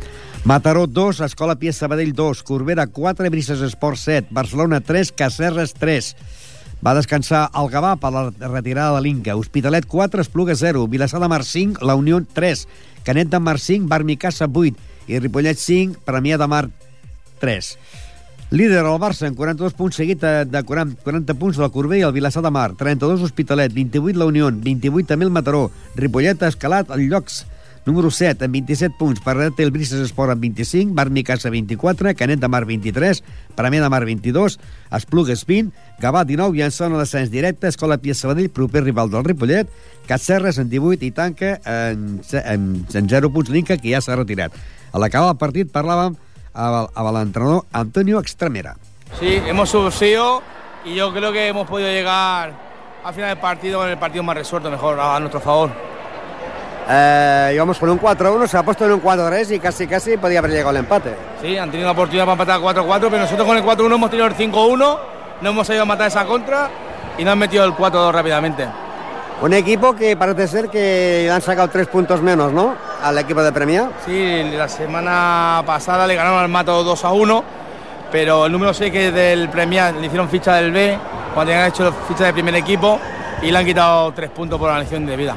[0.47, 6.14] Mataró 2, Escola Pia Sabadell 2, Corbera 4, Brises Esport 7, Barcelona 3, Cacerres 3.
[6.85, 9.35] Va descansar el Gavà per la retirada de l'Inca.
[9.37, 10.87] Hospitalet 4, Espluga 0.
[10.87, 12.67] Vilassar de Mar 5, La Unió 3.
[13.05, 14.77] Canet de Mar 5, Barmicassa 8.
[15.09, 16.69] I Ripollet 5, Premià de Mar
[17.41, 17.73] 3.
[18.51, 22.07] Líder el Barça amb 42 punts, seguit de de 40, 40 punts del Corbell i
[22.07, 25.67] el Vilassar de Mar, 32 Hospitalet, 28 la Unió, 28 també el Mataró,
[25.99, 27.43] Ripollet ha escalat el llocs
[27.88, 32.42] número 7 amb 27 punts, Parret el Brises Esport amb 25, Bar Micasa 24, Canet
[32.42, 33.22] de Mar 23,
[33.57, 34.59] Premià de Mar 22,
[34.98, 35.72] Esplugues 20,
[36.03, 39.72] Gavà 19 i en zona de descens directe, Escola Pia Sabadell, proper rival del Ripollet,
[40.07, 44.53] Catserres en 18 i tanca en, en, en 0 punts l'Inca, que ja s'ha retirat.
[44.92, 46.20] A l'acabar el partit parlàvem
[46.53, 48.77] a l'entrenador Antonio Extremera.
[49.18, 50.42] Sí, hemos subsido
[50.85, 52.53] y yo creo que hemos podido llegar
[53.03, 55.88] al final del partido con el partido más resuelto, mejor a nuestro favor.
[56.90, 60.38] Eh, íbamos con un 4-1, se ha puesto en un 4-3 y casi casi podía
[60.38, 61.14] haber llegado el empate.
[61.42, 64.27] Sí, han tenido la oportunidad para empatar 4-4, pero nosotros con el 4-1 hemos tenido
[64.27, 64.98] el 5-1,
[65.42, 66.70] no hemos ido a matar esa contra
[67.18, 68.66] y nos han metido el 4-2 rápidamente.
[69.42, 72.74] Un equipo que parece ser que han sacado tres puntos menos, ¿no?
[73.03, 73.90] Al equipo de Premia.
[74.05, 77.44] Sí, la semana pasada le ganaron al Mato 2 a 1,
[78.11, 80.98] pero el número 6 que es del Premia le hicieron ficha del B
[81.35, 82.98] cuando tenían hecho ficha del primer equipo
[83.42, 85.37] y le han quitado tres puntos por la lección de vida.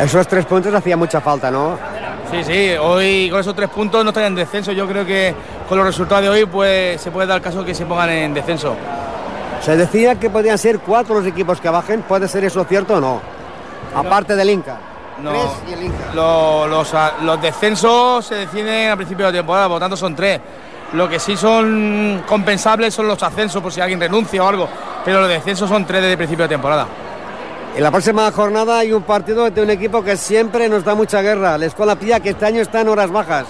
[0.00, 1.78] Esos tres puntos hacía mucha falta, ¿no?
[2.30, 4.72] Sí, sí, hoy con esos tres puntos no estarían en descenso.
[4.72, 5.34] Yo creo que
[5.68, 8.76] con los resultados de hoy pues, se puede dar caso que se pongan en descenso.
[9.60, 12.02] Se decía que podían ser cuatro los equipos que bajen.
[12.02, 13.20] ¿Puede ser eso cierto o no?
[13.94, 14.78] Aparte del Inca.
[15.20, 15.32] No.
[15.32, 16.14] Tres y el Inca.
[16.14, 20.14] Lo- los, a- los descensos se deciden a principio de temporada, por lo tanto son
[20.14, 20.40] tres.
[20.94, 24.68] Lo que sí son compensables son los ascensos, por si alguien renuncia o algo.
[25.04, 26.86] Pero los descensos son tres desde el principio de temporada.
[27.76, 31.22] En la próxima jornada hay un partido de un equipo que siempre nos da mucha
[31.22, 31.56] guerra.
[31.56, 33.46] La Escuela Pía, que este año está en horas bajas.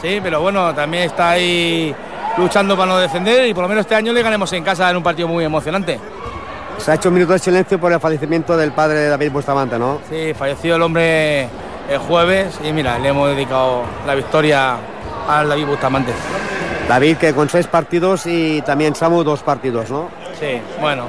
[0.00, 1.94] Sí, pero bueno, también está ahí
[2.38, 4.96] luchando para no defender y por lo menos este año le ganemos en casa en
[4.96, 5.98] un partido muy emocionante.
[6.78, 9.78] Se ha hecho un minuto de silencio por el fallecimiento del padre de David Bustamante,
[9.78, 9.98] ¿no?
[10.08, 11.48] Sí, falleció el hombre
[11.90, 14.76] el jueves y mira, le hemos dedicado la victoria
[15.28, 16.12] al David Bustamante.
[16.88, 20.08] David, que con seis partidos y también Samu dos partidos, ¿no?
[20.38, 21.06] Sí, bueno,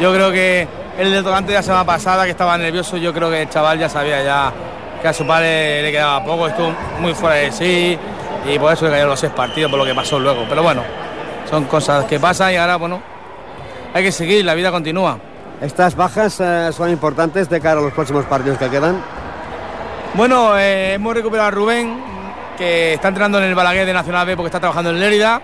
[0.00, 0.66] yo creo que
[0.98, 3.88] el detonante de la semana pasada, que estaba nervioso, yo creo que el chaval ya
[3.88, 4.52] sabía ya
[5.00, 7.96] que a su padre le quedaba poco, estuvo muy fuera de sí
[8.44, 10.44] y por eso le cayeron los seis partidos, por lo que pasó luego.
[10.48, 10.82] Pero bueno,
[11.48, 13.00] son cosas que pasan y ahora, bueno,
[13.94, 15.18] hay que seguir, la vida continúa.
[15.60, 19.00] Estas bajas eh, son importantes de cara a los próximos partidos que quedan.
[20.14, 21.96] Bueno, eh, hemos recuperado a Rubén,
[22.56, 25.40] que está entrenando en el Balaguer de Nacional B porque está trabajando en Lérida.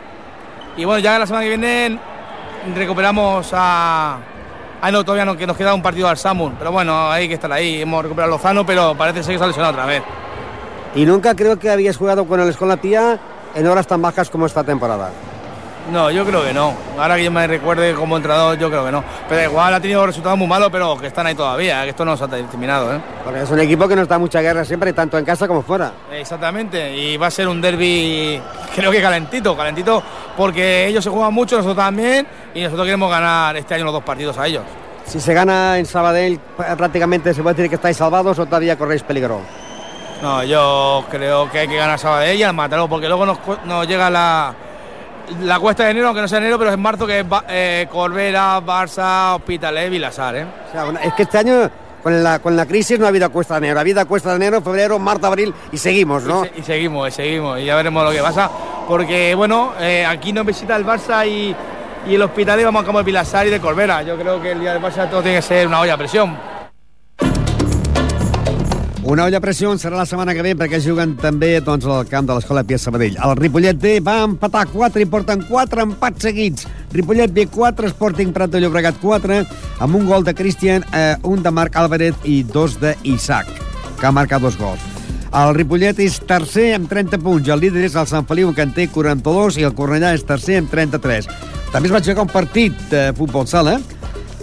[0.77, 1.99] Y bueno, ya la semana que viene
[2.75, 4.19] recuperamos a...
[4.87, 6.57] Ah, no, todavía no, que nos queda un partido al Samun.
[6.59, 7.81] Pero bueno, hay que estar ahí.
[7.81, 10.03] Hemos recuperado Lozano, pero parece ser que se ha lesionado otra vez.
[10.94, 13.18] Y nunca creo que habías jugado con el Escuela Pía
[13.55, 15.09] en horas tan bajas como esta temporada.
[15.92, 16.73] No, yo creo que no.
[16.99, 19.05] Ahora que yo me recuerde como entrenador, yo creo que no.
[19.29, 22.16] Pero igual ha tenido resultados muy malos, pero que están ahí todavía, que esto no
[22.16, 23.01] se ha terminado, ¿eh?
[23.23, 25.92] Porque es un equipo que nos da mucha guerra siempre, tanto en casa como fuera.
[26.11, 28.40] Exactamente, y va a ser un derby,
[28.75, 30.03] creo que calentito, calentito,
[30.37, 34.05] porque ellos se juegan mucho, nosotros también, y nosotros queremos ganar este año los dos
[34.05, 34.62] partidos a ellos.
[35.05, 38.79] Si se gana en Sabadell, pr- prácticamente se puede decir que estáis salvados o todavía
[38.79, 39.42] corréis peligro.
[40.23, 44.09] No, yo creo que hay que ganar Sabadell y al Mataró, porque luego nos llega
[44.09, 44.55] la,
[45.42, 48.60] la cuesta de enero, aunque no sea enero, pero es marzo, que es eh, Corbera,
[48.60, 50.46] Barça, Hospitalet, Vilasar, ¿eh?
[50.68, 51.70] O sea, una- es que este año,
[52.02, 53.78] con la, con la crisis, no ha habido cuesta de enero.
[53.78, 56.44] Ha habido cuesta de enero, febrero, marzo, abril y seguimos, ¿no?
[56.44, 58.50] Y, se- y seguimos, y seguimos, y ya veremos lo que pasa.
[58.87, 61.54] Porque, bueno, eh, aquí nos visita el Barça y,
[62.06, 64.02] y el Hospitalet, vamos a campo de Pilasar y de Corbera.
[64.02, 66.37] Yo creo que el día del Barça todo tiene que ser una olla a presión.
[69.05, 72.25] Una olla a pressió serà la setmana que ve perquè juguen també doncs, al camp
[72.25, 73.19] de l'Escola Pia Sabadell.
[73.21, 76.64] El Ripollet B va empatar 4 i porten 4 empats seguits.
[76.95, 79.43] Ripollet B 4, Sporting Prat de Llobregat 4,
[79.85, 83.51] amb un gol de Cristian, eh, un de Marc Álvarez i dos d'Isaac,
[84.01, 84.81] que ha marcat dos gols.
[85.37, 88.73] El Ripollet és tercer amb 30 punts, el líder és el Sant Feliu, que en
[88.73, 91.29] té 42, i el Cornellà és tercer amb 33.
[91.75, 93.81] També es va jugar un partit de futbol sala,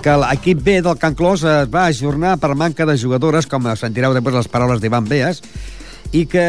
[0.01, 4.15] que l'equip B del Can Clos es va ajornar per manca de jugadores, com sentireu
[4.17, 5.43] després les paraules d'Ivan Beas,
[6.11, 6.45] i que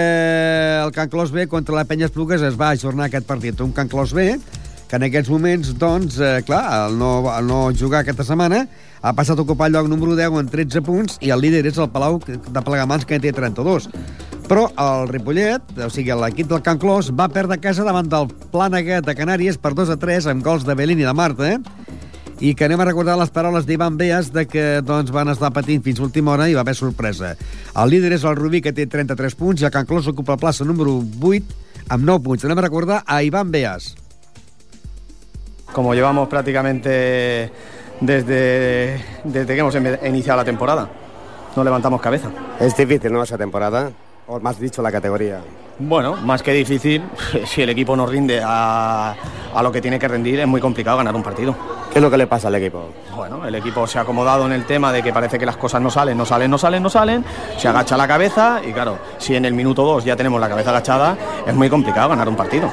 [0.80, 3.60] el Can Clos B contra la Penya Esplugues es va ajornar aquest partit.
[3.60, 4.38] Un Can Clos B
[4.92, 8.66] que en aquests moments, doncs, eh, clar, al no, al no jugar aquesta setmana,
[9.00, 11.78] ha passat a ocupar el lloc número 10 en 13 punts i el líder és
[11.80, 13.88] el Palau de Plegamans, que en té 32.
[14.50, 19.00] Però el Ripollet, o sigui, l'equip del Can Clos, va perdre casa davant del Plànega
[19.00, 22.02] de Canàries per 2 a 3 amb gols de Belín i de Marta, eh?
[22.42, 25.82] I que anem a recordar les paraules d'Ivan Beas de que doncs, van estar patint
[25.84, 27.36] fins a última hora i va haver sorpresa.
[27.78, 30.42] El líder és el Rubí, que té 33 punts, i el Can Clos ocupa la
[30.42, 32.48] plaça número 8 amb 9 punts.
[32.48, 33.94] Anem a recordar a Ivan Beas.
[35.72, 37.52] Como llevamos prácticamente
[38.00, 40.90] desde, desde que hemos iniciado la temporada.
[41.54, 42.30] No levantamos cabeza.
[42.58, 43.22] Es difícil, ¿no?
[43.22, 43.92] Esa temporada.
[44.26, 45.40] O más dicho, la categoría.
[45.78, 47.02] Bueno, más que difícil,
[47.46, 49.14] si el equipo no rinde a,
[49.54, 51.54] a, lo que tiene que rendir, es muy complicado ganar un partido.
[51.90, 52.90] ¿Qué es lo que le pasa al equipo?
[53.14, 55.80] Bueno, el equipo se ha acomodado en el tema de que parece que las cosas
[55.82, 57.24] no salen, no salen, no salen, no salen,
[57.56, 60.70] se agacha la cabeza y claro, si en el minuto 2 ya tenemos la cabeza
[60.70, 62.70] agachada, es muy complicado ganar un partido.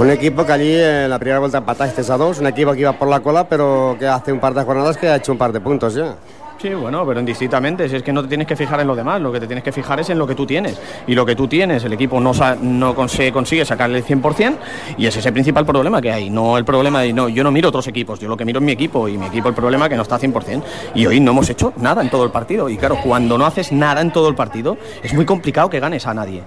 [0.00, 2.92] Un equipo que allí en la primera vuelta empataste a dos, un equipo que iba
[2.92, 5.52] por la cola, pero que hace un par de jornadas que ha hecho un par
[5.52, 6.14] de puntos ya.
[6.60, 9.18] Sí, bueno, pero indistintamente, si es que no te tienes que fijar en lo demás,
[9.18, 10.78] lo que te tienes que fijar es en lo que tú tienes.
[11.06, 14.56] Y lo que tú tienes, el equipo no, no consigue, consigue sacarle el 100%
[14.98, 16.28] y ese es el principal problema que hay.
[16.28, 18.64] No el problema de, no, yo no miro otros equipos, yo lo que miro es
[18.64, 20.62] mi equipo y mi equipo el problema es que no está 100%.
[20.94, 22.68] Y hoy no hemos hecho nada en todo el partido.
[22.68, 26.06] Y claro, cuando no haces nada en todo el partido, es muy complicado que ganes
[26.06, 26.42] a nadie.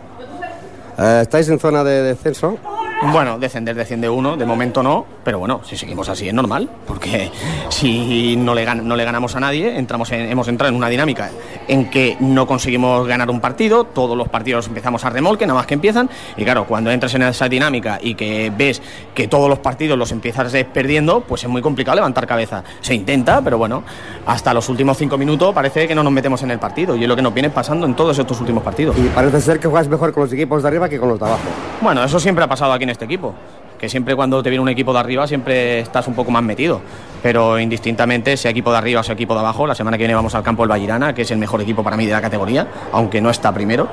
[1.00, 2.60] Eh, ¿Estáis en zona de descenso?
[3.12, 7.32] Bueno, descender desciende uno, de momento no, pero bueno, si seguimos así es normal, porque
[7.70, 11.32] si no le, no le ganamos a nadie, entramos hemos entrado en una dinámica
[11.68, 15.68] en que no conseguimos ganar un partido, todos los partidos empezamos a remolque, nada más
[15.68, 18.82] que empiezan, y claro, cuando entras en esa dinámica y que ves
[19.14, 22.64] que todos los partidos los empiezas perdiendo, pues es muy complicado levantar cabeza.
[22.82, 23.84] Se intenta, pero bueno,
[24.26, 27.08] hasta los últimos cinco minutos parece que no nos metemos en el partido, y es
[27.08, 28.98] lo que nos viene pasando en todos estos últimos partidos.
[28.98, 31.26] Y parece ser que juegas mejor con los equipos de arriba que con los de
[31.26, 31.44] abajo.
[31.82, 33.34] Bueno, eso siempre ha pasado aquí en este equipo.
[33.84, 36.80] Que siempre cuando te viene un equipo de arriba siempre estás un poco más metido.
[37.22, 40.16] Pero indistintamente, sea equipo de arriba o sea equipo de abajo, la semana que viene
[40.16, 42.66] vamos al campo del Vallirana, que es el mejor equipo para mí de la categoría,
[42.94, 43.90] aunque no está primero.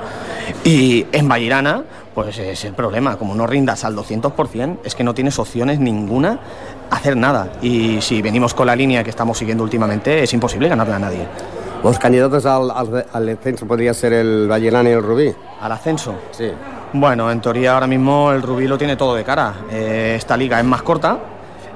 [0.63, 1.83] Y en Vallirana,
[2.15, 3.17] pues es el problema.
[3.17, 6.39] Como no rindas al 200%, es que no tienes opciones ninguna
[6.89, 7.51] a hacer nada.
[7.61, 11.27] Y si venimos con la línea que estamos siguiendo últimamente, es imposible ganarle a nadie.
[11.83, 15.33] ¿Los candidatos al, al, al ascenso podría ser el Vallirana y el Rubí?
[15.61, 16.13] ¿Al ascenso?
[16.31, 16.51] Sí.
[16.93, 19.53] Bueno, en teoría ahora mismo el Rubí lo tiene todo de cara.
[19.71, 21.17] Eh, esta liga es más corta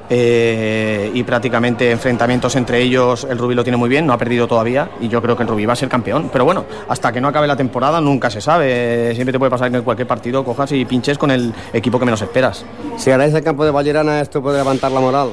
[0.08, 4.48] eh, y prácticamente enfrentamientos entre ellos el Rubí lo tiene muy bien, no ha perdido
[4.48, 6.30] todavía y yo creo que el Rubí va a ser campeón.
[6.32, 9.14] Pero bueno, hasta que no acabe la temporada nunca se sabe.
[9.16, 12.06] Siempre te puede pasar que en cualquier partido cojas y pinches con el equipo que
[12.06, 12.64] menos esperas.
[12.98, 15.30] Si ganáis el campo de Vallerana, esto puede levantar la moral.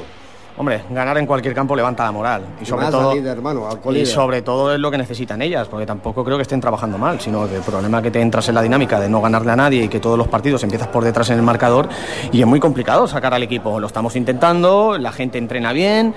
[0.55, 2.43] Hombre, ganar en cualquier campo levanta la moral.
[2.61, 6.23] Y sobre, todo, líder, hermano, y sobre todo es lo que necesitan ellas, porque tampoco
[6.23, 8.61] creo que estén trabajando mal, sino que el problema es que te entras en la
[8.61, 11.37] dinámica de no ganarle a nadie y que todos los partidos empiezas por detrás en
[11.37, 11.89] el marcador
[12.31, 13.79] y es muy complicado sacar al equipo.
[13.79, 16.13] Lo estamos intentando, la gente entrena bien,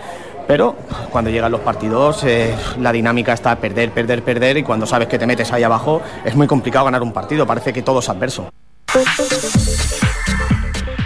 [0.47, 0.77] pero
[1.11, 5.19] cuando llegan los partidos eh, la dinámica está perder, perder, perder y cuando sabes que
[5.19, 8.51] te metes ahí abajo es muy complicado ganar un partido, parece que todo es adverso.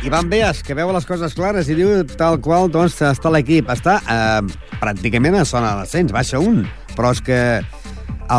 [0.02, 3.68] Ivan Beas, que veu les coses clares i diu tal qual doncs, està l'equip.
[3.68, 4.40] Està eh,
[4.80, 6.62] pràcticament a zona de l'ascens, baixa un.
[6.96, 7.40] Però és que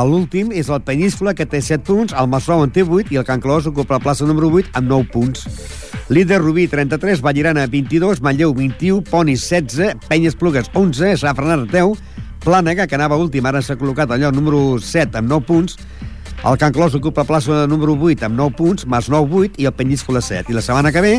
[0.08, 3.28] l'últim és el Peníscola, que té 7 punts, el Masnou en té 8 i el
[3.28, 5.46] Can Clos ocupa la plaça número 8 amb 9 punts.
[6.10, 12.02] Líder Rubí, 33, Vallirana, 22, Manlleu, 21, Ponis, 16, Penyes Plugues, 11, Safranar, 10,
[12.42, 15.78] Plànega, que anava últim, ara s'ha col·locat allò número 7 amb 9 punts,
[16.44, 19.76] el Can Clos ocupa plaça número 8 amb 9 punts, més 9, 8, i el
[19.78, 20.50] Penyíscola 7.
[20.50, 21.12] I la setmana que ve,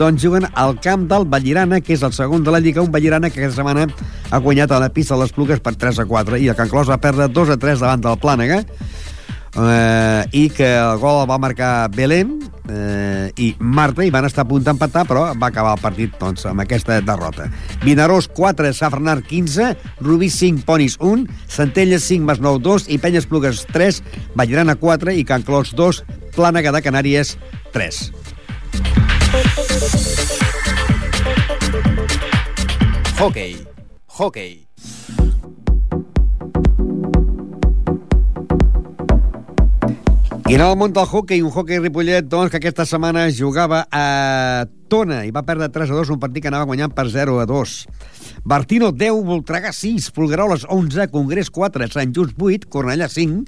[0.00, 3.28] doncs, juguen al camp del Vallirana, que és el segon de la Lliga, un Vallirana
[3.28, 3.84] que aquesta setmana
[4.30, 6.72] ha guanyat a la pista de les Plugues per 3 a 4, i el Can
[6.72, 8.62] Clos va perdre 2 a 3 davant del Plànega,
[9.56, 12.36] eh, i que el gol el va marcar Belén
[12.68, 16.46] eh, i Marta i van estar a punt d'empatar però va acabar el partit doncs,
[16.50, 17.48] amb aquesta derrota
[17.84, 23.28] Vinaròs 4, Safranar 15 Rubí 5, Ponis 1 Centelles 5 més 9, 2 i Penyes
[23.30, 24.02] Plugues 3,
[24.38, 26.04] Vallirana 4 i Can Clos 2,
[26.36, 27.36] Plànega de Canàries
[27.74, 28.10] 3
[33.20, 33.66] Hockey.
[34.06, 34.69] Hockey.
[40.50, 44.64] I en el món del hockey, un hockey Ripollet, doncs, que aquesta setmana jugava a
[44.90, 47.44] Tona i va perdre 3 a 2, un partit que anava guanyant per 0 a
[47.46, 47.74] 2.
[48.50, 53.46] Bartino 10, Voltregà 6, Fulgaroles 11, Congrés 4, Sant Just 8, Cornellà 5,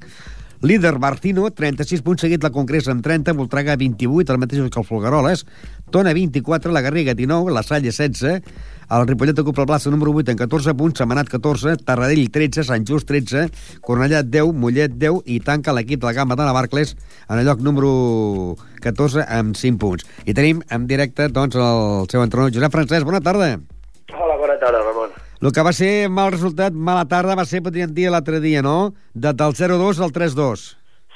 [0.63, 4.87] Líder Bartino, 36 punts seguit la Congrés amb 30, Voltregà 28, el mateix que el
[4.87, 5.43] Fulgaroles,
[5.91, 8.45] Tona 24, la Garriga 19, la Salle 16,
[8.93, 12.87] el Ripollet ocupa el plaça número 8 en 14 punts, Semanat 14, Tarradell 13, Sant
[12.87, 13.49] Just 13,
[13.83, 16.95] Cornellà 10, Mollet 10 i tanca l'equip de la Gamba de Navarcles
[17.29, 18.55] en el lloc número
[18.87, 20.07] 14 amb 5 punts.
[20.31, 23.11] I tenim en directe doncs, el seu entrenador, Josep Francesc.
[23.11, 23.57] Bona tarda.
[24.15, 25.22] Hola, bona tarda, Ramon.
[25.43, 28.93] El que va ser mal resultat, mala tarda, va ser, podríem dir, l'altre dia, no?
[29.11, 30.63] De, del 0-2 al 3-2.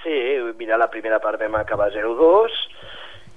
[0.03, 0.16] Sí,
[0.59, 2.57] mira, la primera part vam acabar 0-2,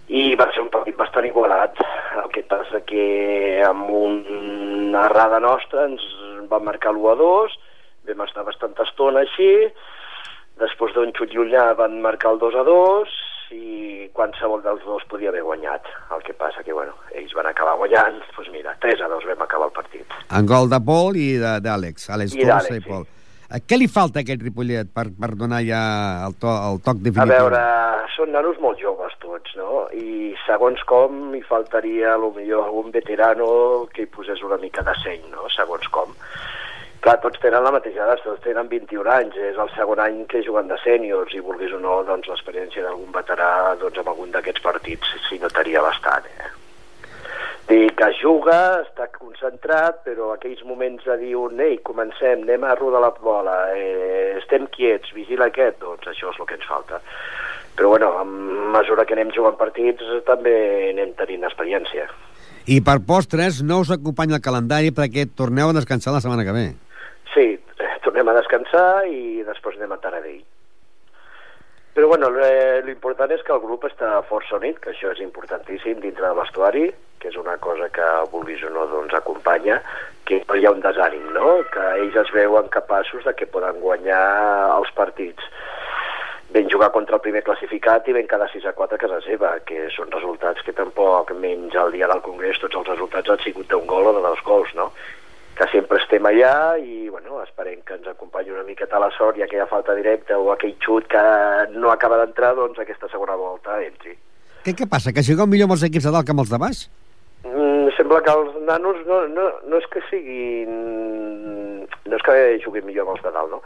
[0.09, 1.77] i va ser un partit bastant igualat.
[2.23, 3.05] El que passa que
[3.67, 6.01] amb una errada nostra ens
[6.49, 7.57] va marcar l'1 a 2,
[8.09, 9.51] vam estar bastanta estona així,
[10.57, 13.19] després d'un xut llunyà van marcar el 2 a 2
[13.55, 15.85] i qualsevol dels dos podia haver guanyat.
[16.15, 19.45] El que passa que, bueno, ells van acabar guanyant, doncs mira, 3 a 2 vam
[19.45, 20.17] acabar el partit.
[20.35, 22.09] En gol de Pol i d'Àlex.
[22.13, 23.07] Àlex I Costa d'Àlex, i Pol.
[23.49, 25.81] Eh, Què li falta a aquest Ripollet per, per donar ja
[26.27, 27.33] el, to, el toc A definitiu?
[27.33, 27.63] veure,
[28.13, 29.87] són nanos molt joves tots, no?
[29.97, 34.85] I segons com hi faltaria a lo millor algun veterano que hi posés una mica
[34.85, 35.49] de seny, no?
[35.55, 36.13] Segons com.
[36.99, 40.41] Clar, tots tenen la mateixa edat, tots tenen 21 anys, és el segon any que
[40.43, 44.65] juguen de sèniors i vulguis o no, doncs l'experiència d'algun veterà doncs, amb algun d'aquests
[44.65, 46.49] partits s'hi notaria bastant, eh?
[47.69, 52.73] Dic que juga, està concentrat, però aquells moments de dir un, ei, comencem, anem a
[52.75, 56.99] rodar la bola, eh, estem quiets, vigila aquest, doncs això és el que ens falta.
[57.77, 60.57] Però bueno, a mesura que anem jugant partits també
[60.89, 62.09] anem tenint experiència.
[62.67, 66.57] I per postres no us acompanya el calendari perquè torneu a descansar la setmana que
[66.57, 66.67] ve.
[67.33, 67.59] Sí,
[68.05, 70.41] tornem a descansar i després anem a Taradell.
[71.93, 75.99] Però bueno, eh, l'important és que el grup està força unit, que això és importantíssim
[75.99, 76.85] dintre de l'estuari,
[77.19, 79.81] que és una cosa que vulguis o no doncs acompanya,
[80.25, 81.57] que no hi ha un desànim, no?
[81.73, 84.21] Que ells es veuen capaços de que poden guanyar
[84.77, 85.43] els partits.
[86.53, 89.51] Ben jugar contra el primer classificat i ben quedar 6 a 4 a casa seva,
[89.65, 93.67] que són resultats que tampoc, menys el dia del Congrés, tots els resultats han sigut
[93.69, 94.89] d'un gol o de dos gols, no?
[95.59, 99.43] Que sempre estem allà i bueno, esperem que ens acompanyi una miqueta la sort i
[99.43, 101.23] aquella falta directa o aquell xut que
[101.75, 104.15] no acaba d'entrar, doncs aquesta segona volta entri.
[104.63, 106.61] Què, què passa, que jugueu millor amb els equips de dalt que amb els de
[106.63, 106.85] baix?
[107.39, 111.85] Mm, sembla que els nanos no, no, no és que siguin...
[111.87, 112.35] no és que
[112.65, 113.61] juguin millor amb els de dalt, no?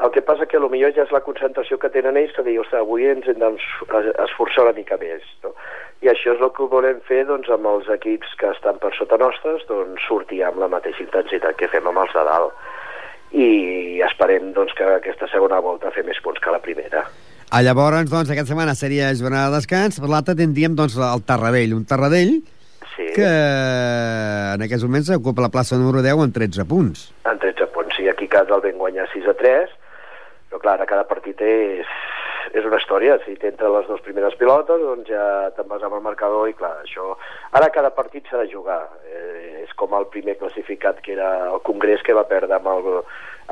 [0.00, 2.80] El que passa que potser ja és la concentració que tenen ells que dir, ostres,
[2.80, 5.52] avui ens hem d'esforçar una mica més, no?
[6.00, 9.20] I això és el que volem fer doncs, amb els equips que estan per sota
[9.20, 12.68] nostres, doncs sortir amb la mateixa intensitat que fem amb els de dalt.
[13.36, 13.48] I
[14.08, 17.04] esperem doncs, que aquesta segona volta fer més punts que la primera.
[17.52, 21.76] A llavors, doncs, aquesta setmana seria jornada de descans, per l'altra tindríem doncs, el Tarradell,
[21.76, 22.38] un Tarradell
[22.98, 23.08] sí.
[23.14, 23.28] que
[24.54, 27.08] en aquests moments ocupa la plaça número 10 amb 13 punts.
[27.30, 29.74] En 13 punts, sí, aquí a casa el vam guanyar 6 a 3,
[30.50, 31.88] però clar, cada partit és,
[32.56, 36.04] és una història, si t'entra les dues primeres pilotes, doncs ja te'n vas amb el
[36.04, 37.14] marcador i clar, això...
[37.58, 41.62] Ara cada partit s'ha de jugar, eh, és com el primer classificat que era el
[41.68, 42.90] Congrés que va perdre amb el,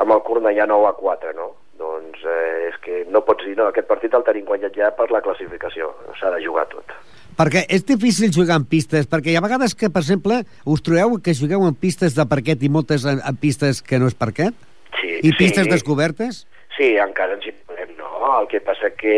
[0.03, 1.53] amb el Cornellà 9 a 4, no?
[1.77, 5.11] Doncs eh, és que no pots dir, no, aquest partit el tenim guanyat ja per
[5.13, 6.97] la classificació, s'ha de jugar tot.
[7.37, 11.19] Perquè és difícil jugar en pistes, perquè hi ha vegades que, per exemple, us trobeu
[11.21, 14.57] que jugueu en pistes de parquet i moltes en, en pistes que no és parquet?
[14.97, 15.73] Sí, I pistes sí.
[15.75, 16.47] descobertes?
[16.79, 18.09] Sí, encara ens hi trobem, no?
[18.41, 19.17] El que passa que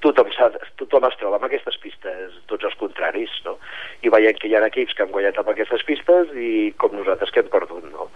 [0.00, 0.32] tothom,
[0.80, 3.58] tothom es troba amb aquestes pistes, tots els contraris, no?
[4.04, 7.32] I veiem que hi ha equips que han guanyat amb aquestes pistes i com nosaltres
[7.32, 8.08] que hem perdut, no?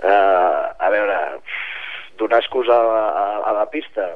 [0.00, 1.16] Uh, a veure,
[2.20, 4.12] donar excusa a, a, a la pista?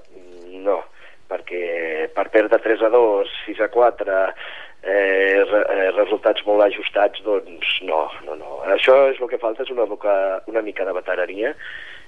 [0.64, 0.82] No,
[1.30, 4.18] perquè per perdre 3 a 2, 6 a 4,
[4.84, 8.60] eh, eh, resultats molt ajustats, doncs no, no, no.
[8.76, 10.14] Això és el que falta, és una, mica,
[10.50, 11.54] una mica de veterania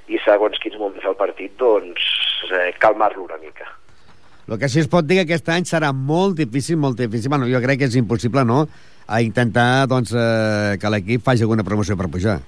[0.07, 2.05] i segons quins moments del partit, doncs
[2.53, 3.67] eh, calmar-lo una mica.
[4.47, 7.49] El que sí es pot dir que aquest any serà molt difícil, molt difícil, bueno,
[7.51, 8.67] jo crec que és impossible, no?,
[9.07, 12.41] a intentar, doncs, eh, que l'equip faci alguna promoció per pujar.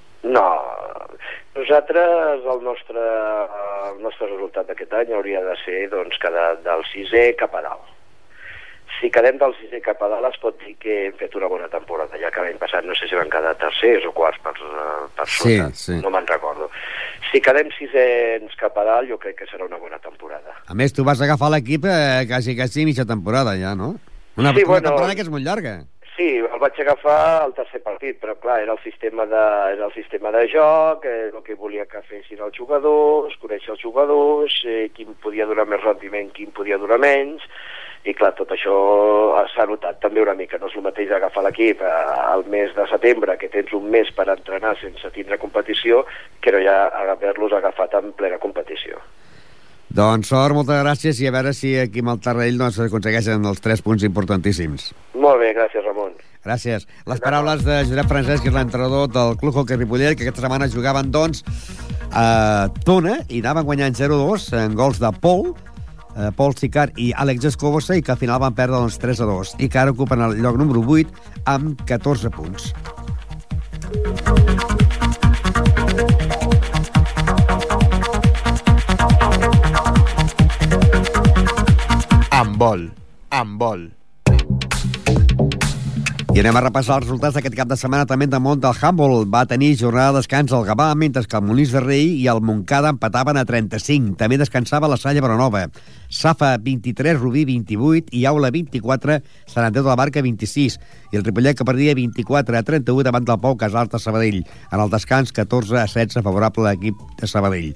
[1.58, 3.02] No, nosaltres, el nostre,
[3.90, 7.88] el nostre resultat d'aquest any hauria de ser, doncs, quedar del sisè cap a dalt.
[8.98, 11.66] Si quedem del sisè cap a dalt es pot dir que hem fet una bona
[11.70, 14.54] temporada, ja que l'any passat no sé si van quedar tercers o quarts per,
[15.18, 15.98] per sota, Sí, sí.
[16.02, 16.70] no me'n recordo.
[17.32, 20.54] Si quedem sisens cap a dalt jo crec que serà una bona temporada.
[20.66, 23.96] A més, tu vas agafar l'equip eh, quasi, quasi mitja temporada, ja, no?
[24.38, 24.88] Una, Sí, una bueno.
[24.92, 25.80] temporada que és molt llarga.
[26.18, 29.42] Sí, el vaig agafar al tercer partit, però clar, era el sistema de,
[29.76, 33.84] era el sistema de joc, eh, el que volia que fessin els jugadors, conèixer els
[33.84, 37.46] jugadors, eh, quin podia donar més rendiment, quin podia donar menys,
[38.02, 38.74] i clar, tot això
[39.52, 41.94] s'ha notat també una mica, no és el mateix agafar l'equip eh,
[42.34, 46.02] al mes de setembre, que tens un mes per entrenar sense tindre competició,
[46.42, 46.80] que no ja
[47.14, 48.98] haver-los agafat en plena competició.
[49.88, 53.62] Doncs sort, moltes gràcies, i a veure si aquí amb el Tarrell doncs, aconsegueixen els
[53.64, 54.90] tres punts importantíssims.
[55.16, 56.12] Molt bé, gràcies Ramon.
[56.44, 56.84] Gràcies.
[57.08, 60.68] Les paraules de Josep Francesc, que és l'entrenador del Club Hockey Ripollet, que aquesta setmana
[60.68, 61.42] jugaven, doncs,
[62.12, 65.50] a Tona i anaven guanyant 0-2 en gols de Pol,
[66.16, 69.68] eh, Pol Sicar i Àlex Escobosa, i que al final van perdre doncs, 3-2, i
[69.72, 71.08] que ara ocupen el lloc número 8
[71.56, 72.72] amb 14 punts.
[82.58, 82.88] Vol,
[83.30, 83.84] amb vol.
[86.34, 89.24] I anem a repassar els resultats d'aquest cap de setmana també de món del handball.
[89.30, 92.42] Va tenir jornada de descans al Gavà, mentre que el Molins de Rei i el
[92.42, 94.16] Montcada empataven a 35.
[94.18, 95.64] També descansava la Salla Baronova.
[96.10, 100.78] Safa 23, Rubí 28 i Aula 24, Sant Andreu de la Barca 26.
[101.12, 104.42] I el Ripollet que perdia 24 a 31 davant del Pau Casals de Sabadell.
[104.72, 107.74] En el descans 14 a 16 favorable a l'equip de Sabadell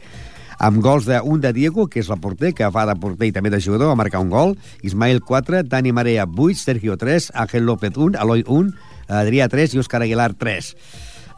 [0.58, 3.52] amb gols d'un de Diego, que és la porter, que fa de porter i també
[3.52, 7.96] de jugador, va marcar un gol, Ismael 4, Dani Marea 8, Sergio 3, Ángel López
[7.96, 8.72] 1, Eloi 1,
[9.08, 10.74] Adrià 3 i Òscar Aguilar 3.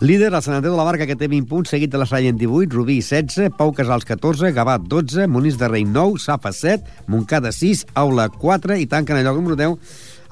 [0.04, 2.28] Líder, el Sant Andreu de la Barca, que té 20 punts, seguit de la Salla
[2.28, 7.06] en 18, Rubí 16, Pau Casals 14, Gavat 12, Monís de Rei 9, Safa 7,
[7.06, 9.78] Montcada 6, Aula 4 i tanquen el lloc número 10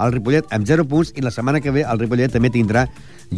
[0.02, 2.86] el Ripollet amb 0 punts i la setmana que ve el Ripollet també tindrà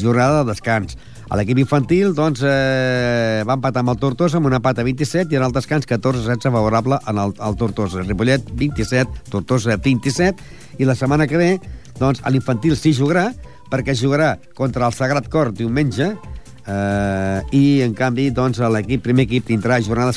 [0.01, 0.97] jornada de descans.
[1.31, 5.39] A l'equip infantil, doncs, eh, va empatar amb el Tortosa amb una pata 27 i
[5.41, 8.05] en el descans 14-16 favorable en el, el Tortosa.
[8.05, 11.51] Ripollet 27, Tortosa 27 i la setmana que ve,
[11.99, 13.31] doncs, a l'infantil sí jugarà
[13.73, 16.13] perquè jugarà contra el Sagrat Cor diumenge
[16.67, 20.13] eh, i, en canvi, doncs, l'equip primer equip tindrà jornada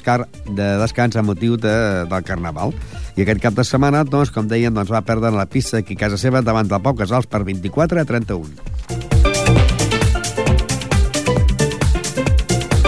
[0.48, 1.76] de descans a motiu de,
[2.10, 2.76] del Carnaval.
[3.18, 6.06] I aquest cap de setmana, doncs, com deien, doncs, va perdre la pista aquí a
[6.06, 9.07] casa seva davant del Pau Casals per 24 a 31.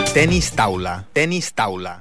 [0.10, 2.00] Tenis taula, tenis taula.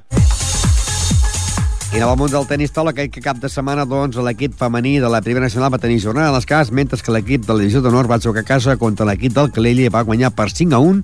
[1.92, 5.10] I en el món del tenis taula, que cap de setmana, doncs, l'equip femení de
[5.12, 7.82] la Primera Nacional va tenir jornada a les cases, mentre que l'equip de la Divisió
[7.84, 10.80] d'Honor va jugar a casa contra l'equip del Calella i va guanyar per 5 a
[10.80, 11.02] 1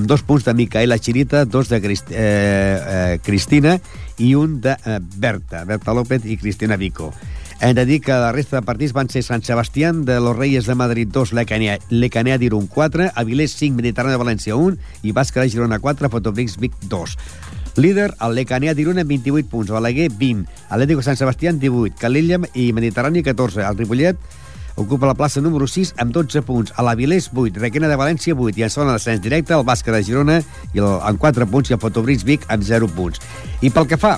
[0.00, 3.76] amb dos punts de Micaela Chirita, dos de Crist eh, eh, Cristina
[4.16, 7.12] i un de eh, Berta, Berta López i Cristina Vico.
[7.60, 10.64] Hem de dir que la resta de partits van ser Sant Sebastián de los Reyes
[10.64, 15.52] de Madrid 2, Lecanea d'Irun 4, Avilés 5, Mediterrani de València 1 i Bàscara de
[15.52, 17.16] Girona 4, Fotobrix Vic 2.
[17.76, 22.70] Líder, el Lecanea d'Iruna amb 28 punts, Balaguer 20, Atlético Sant Sebastián 18, Calella i
[22.72, 24.16] Mediterrani 14, el Ripollet
[24.80, 28.56] ocupa la plaça número 6 amb 12 punts, a l'Avilés 8, Requena de València 8
[28.56, 30.40] i en zona d'ascens directe el Bàscara de Girona
[30.72, 33.20] i el, amb 4 punts i el Fotobrix Vic amb 0 punts.
[33.60, 34.16] I pel que fa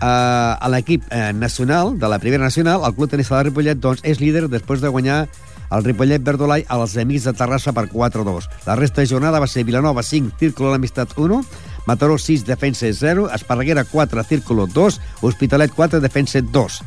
[0.00, 4.02] eh, a l'equip eh, nacional, de la primera nacional, el Club Tenis de Ripollet doncs,
[4.04, 5.26] és líder després de guanyar
[5.70, 8.48] el Ripollet Verdolai als Amics de Terrassa per 4-2.
[8.66, 11.42] La resta de jornada va ser Vilanova 5, Círculo l'Amistat 1,
[11.86, 16.82] Mataró 6, Defensa 0, Esparreguera 4, Círculo 2, Hospitalet 4, Defensa 2.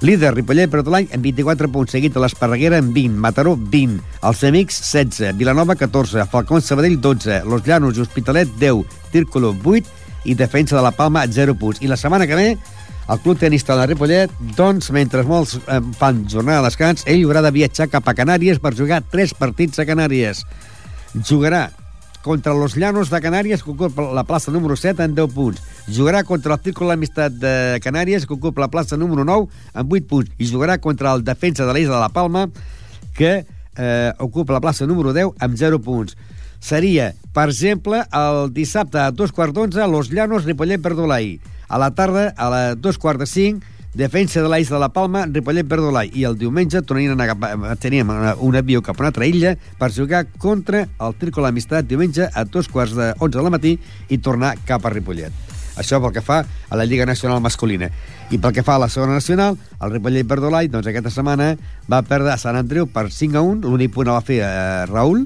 [0.00, 4.80] Líder, Ripollet Verdolai amb 24 punts, seguit de l'Esparreguera amb 20, Mataró 20, els Amics
[4.80, 10.76] 16, Vilanova 14, Falcón Sabadell 12, Los Llanos i Hospitalet 10, Círculo 8 i defensa
[10.76, 11.80] de la Palma 0 punts.
[11.82, 12.48] I la setmana que ve,
[13.10, 17.42] el Club Tenista de Ripollet, doncs, mentre molts eh, fan jornada de descans, ell haurà
[17.42, 20.44] de viatjar cap a Canàries per jugar tres partits a Canàries.
[21.26, 21.70] Jugarà
[22.22, 25.62] contra los Llanos de Canàries, que ocupa la plaça número 7 en 10 punts.
[25.88, 30.06] Jugarà contra el Círculo l'Amistat de Canàries, que ocupa la plaça número 9 amb 8
[30.06, 30.34] punts.
[30.38, 32.46] I jugarà contra el defensa de l'Isla de la Palma,
[33.16, 33.40] que
[33.76, 36.14] eh, ocupa la plaça número 10 amb 0 punts
[36.60, 41.38] seria, per exemple, el dissabte a dos quarts d'onze, Los Llanos, Ripollet, Verdolai.
[41.68, 45.24] A la tarda, a les dos quarts de cinc, Defensa de l'Eix de la Palma,
[45.26, 46.12] Ripollet, Verdolai.
[46.14, 50.26] I el diumenge tornarien a teníem un avió cap a una altra illa per jugar
[50.38, 54.54] contra el Tírcol Amistat diumenge a dos quarts de 11 de la matí i tornar
[54.68, 55.34] cap a Ripollet.
[55.80, 57.90] Això pel que fa a la Lliga Nacional Masculina.
[58.30, 61.56] I pel que fa a la segona nacional, el Ripollet Verdolai, doncs aquesta setmana
[61.90, 64.86] va perdre a Sant Andreu per 5 a 1, l'únic punt el va fer eh,
[64.86, 65.24] Raül,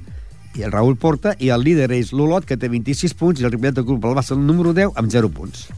[0.55, 3.55] i el Raül Porta, i el líder és l'Olot, que té 26 punts, i el
[3.55, 5.69] Ripollet Club el el número 10 amb 0 punts.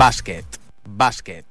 [0.00, 0.60] Bàsquet.
[1.00, 1.44] Bàsquet.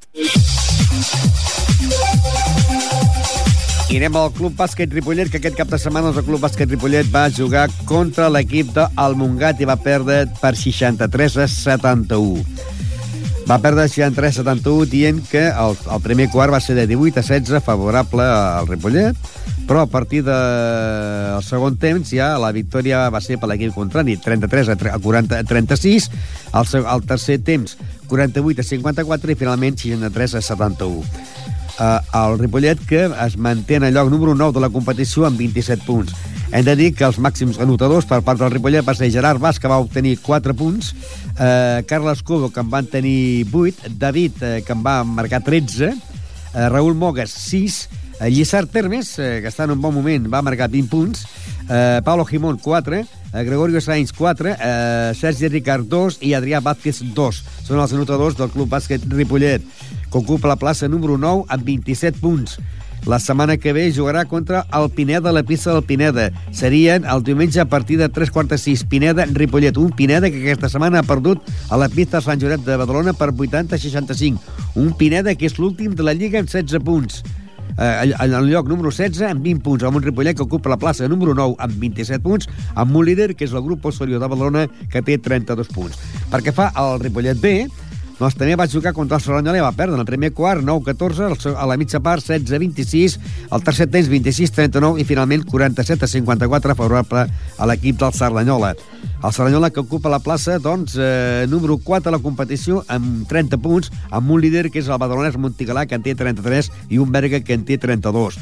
[3.90, 7.10] I anem al Club Bàsquet Ripollet, que aquest cap de setmana el Club Bàsquet Ripollet
[7.14, 12.79] va jugar contra l'equip del Montgat i va perdre per 63 a 71.
[13.50, 17.64] Va perdre 63-71 dient que el, el primer quart va ser de 18 a 16
[17.66, 19.18] favorable al Ripollet,
[19.66, 24.20] però a partir del de segon temps ja la victòria va ser per l'equip contrari,
[24.22, 26.10] 33 a 40, 36,
[26.62, 27.74] el, el tercer temps
[28.10, 31.59] 48 a 54 i finalment 63 a 71.
[31.80, 35.40] Uh, el Ripollet que es manté en el lloc número 9 de la competició amb
[35.40, 36.12] 27 punts.
[36.52, 39.62] Hem de dir que els màxims anotadors per part del Ripollet va ser Gerard Bas,
[39.64, 40.92] que va obtenir 4 punts,
[41.38, 45.94] eh, Carles Cobo, que en van tenir 8, David, eh, que en va marcar 13,
[45.94, 47.88] eh, Raül Mogues, 6,
[48.20, 51.28] eh, Lliçard Termes, eh, que està en un bon moment, va marcar 20 punts,
[51.70, 53.06] eh, Paulo Jimón, 4, eh,
[53.44, 57.44] Gregorio Sainz, 4, eh, Sergi Ricard, 2 i Adrià Vázquez, 2.
[57.64, 59.64] Són els anotadors del Club Bàsquet Ripollet,
[60.10, 62.60] que ocupa la plaça número 9 amb 27 punts.
[63.08, 66.32] La setmana que ve jugarà contra el Pineda la pista del Pineda.
[66.52, 68.84] Serien el diumenge a partir de 3 quarts de 6.
[68.92, 69.78] Pineda-Ripollet.
[69.78, 71.40] Un Pineda que aquesta setmana ha perdut
[71.70, 74.42] a la pista de Sant Josep de Badalona per 80-65.
[74.76, 77.24] Un Pineda que és l'últim de la Lliga amb 16 punts
[77.80, 80.80] eh, en el lloc número 16 amb 20 punts, amb un Ripollet que ocupa la
[80.80, 84.28] plaça número 9 amb 27 punts, amb un líder que és el grup Osorio de
[84.28, 86.00] Badalona que té 32 punts.
[86.32, 87.70] Perquè fa el Ripollet B,
[88.20, 91.54] doncs també va jugar contra el Serranyola i va perdre en el primer quart 9-14,
[91.56, 93.16] a la mitja part 16-26,
[93.56, 98.74] el tercer temps 26-39 i finalment 47-54 favorable a l'equip del Cerdanyola.
[99.24, 103.60] El Cerdanyola que ocupa la plaça doncs, eh, número 4 a la competició amb 30
[103.64, 107.12] punts, amb un líder que és el badalonès Montigalà que en té 33 i un
[107.12, 108.40] Berga que en té 32.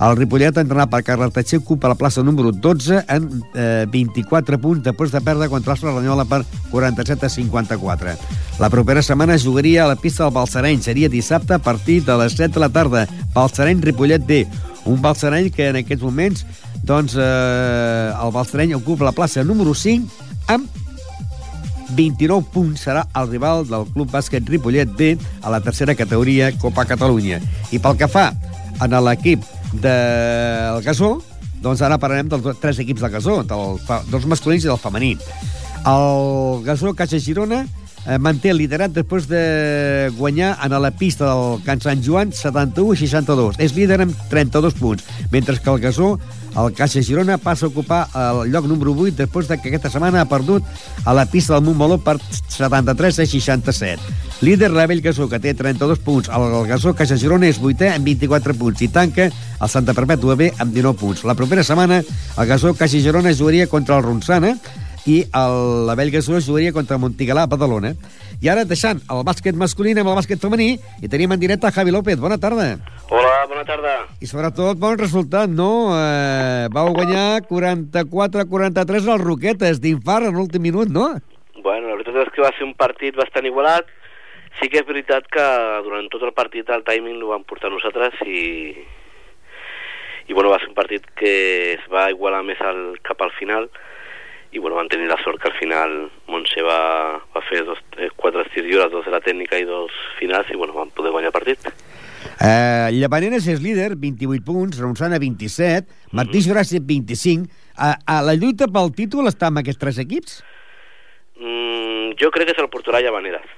[0.00, 4.82] El Ripollet, entrenat per Carles Tatxer, ocupa la plaça número 12 en eh, 24 punts
[4.82, 6.42] després de perdre contra el Cerdanyola per
[6.72, 8.16] 47 a 54.
[8.58, 10.82] La propera setmana jugaria a la pista del Balsareny.
[10.82, 13.06] Seria dissabte a partir de les 7 de la tarda.
[13.34, 14.44] Balsareny-Ripollet D.
[14.84, 16.44] Un Balsareny que en aquests moments
[16.82, 20.68] doncs, eh, el Balsareny ocupa la plaça número 5 amb
[21.94, 26.84] 29 punts serà el rival del Club Bàsquet Ripollet B a la tercera categoria Copa
[26.88, 27.40] Catalunya.
[27.70, 28.32] I pel que fa
[28.80, 29.44] a l'equip
[29.82, 31.16] del Gasó,
[31.64, 35.14] doncs ara parlarem dels tres equips del Gasó, del, dels masculins i del femení.
[35.84, 37.64] El Gasó Caixa Girona
[38.06, 43.60] eh, manté el liderat després de guanyar en la pista del Can Sant Joan 71-62.
[43.64, 46.14] És líder amb 32 punts, mentre que el Gasó,
[46.54, 50.22] el Caixa Girona, passa a ocupar el lloc número 8 després de que aquesta setmana
[50.22, 50.64] ha perdut
[51.04, 52.18] a la pista del Montmeló per
[52.48, 54.23] 73 a 67.
[54.44, 56.28] Líder Rebell Gasó, que té 32 punts.
[56.28, 60.50] El Gasó Caixa Girona és vuitè amb 24 punts i tanca el Santa Perpètua B
[60.60, 61.22] amb 19 punts.
[61.24, 64.50] La propera setmana el Gasó Caixa Girona jugaria contra el Ronçana
[65.08, 67.94] i el- la Bell Gasó jugaria contra Montigalà a Badalona.
[68.42, 71.90] I ara deixant el bàsquet masculí amb el bàsquet femení i tenim en directe Javi
[71.90, 72.18] López.
[72.20, 72.76] Bona tarda.
[73.08, 73.94] Hola, bona tarda.
[74.20, 75.96] I sobretot bon resultat, no?
[75.96, 81.14] Eh, vau guanyar 44-43 als Roquetes d'infart en l'últim minut, no?
[81.62, 83.86] Bueno, la veritat és que va ser un partit bastant igualat.
[84.60, 85.44] Sí que és veritat que
[85.86, 88.74] durant tot el partit el timing ho vam portar nosaltres i,
[90.28, 91.34] i bueno, va ser un partit que
[91.74, 93.68] es va igualar més al, cap al final
[94.54, 95.96] i bueno, vam tenir la sort que al final
[96.30, 99.90] Montse va, va fer dos, eh, quatre lliures, dos de la tècnica i dos
[100.20, 101.66] finals i bueno, vam poder guanyar el partit.
[102.38, 107.50] Eh, Llavaneres és líder, 28 punts, Ronçana 27, Martí Juràssi 25.
[107.74, 110.38] A, a la lluita pel títol està amb aquests tres equips?
[111.42, 113.50] Mm, jo crec que se'l portarà Llavaneres.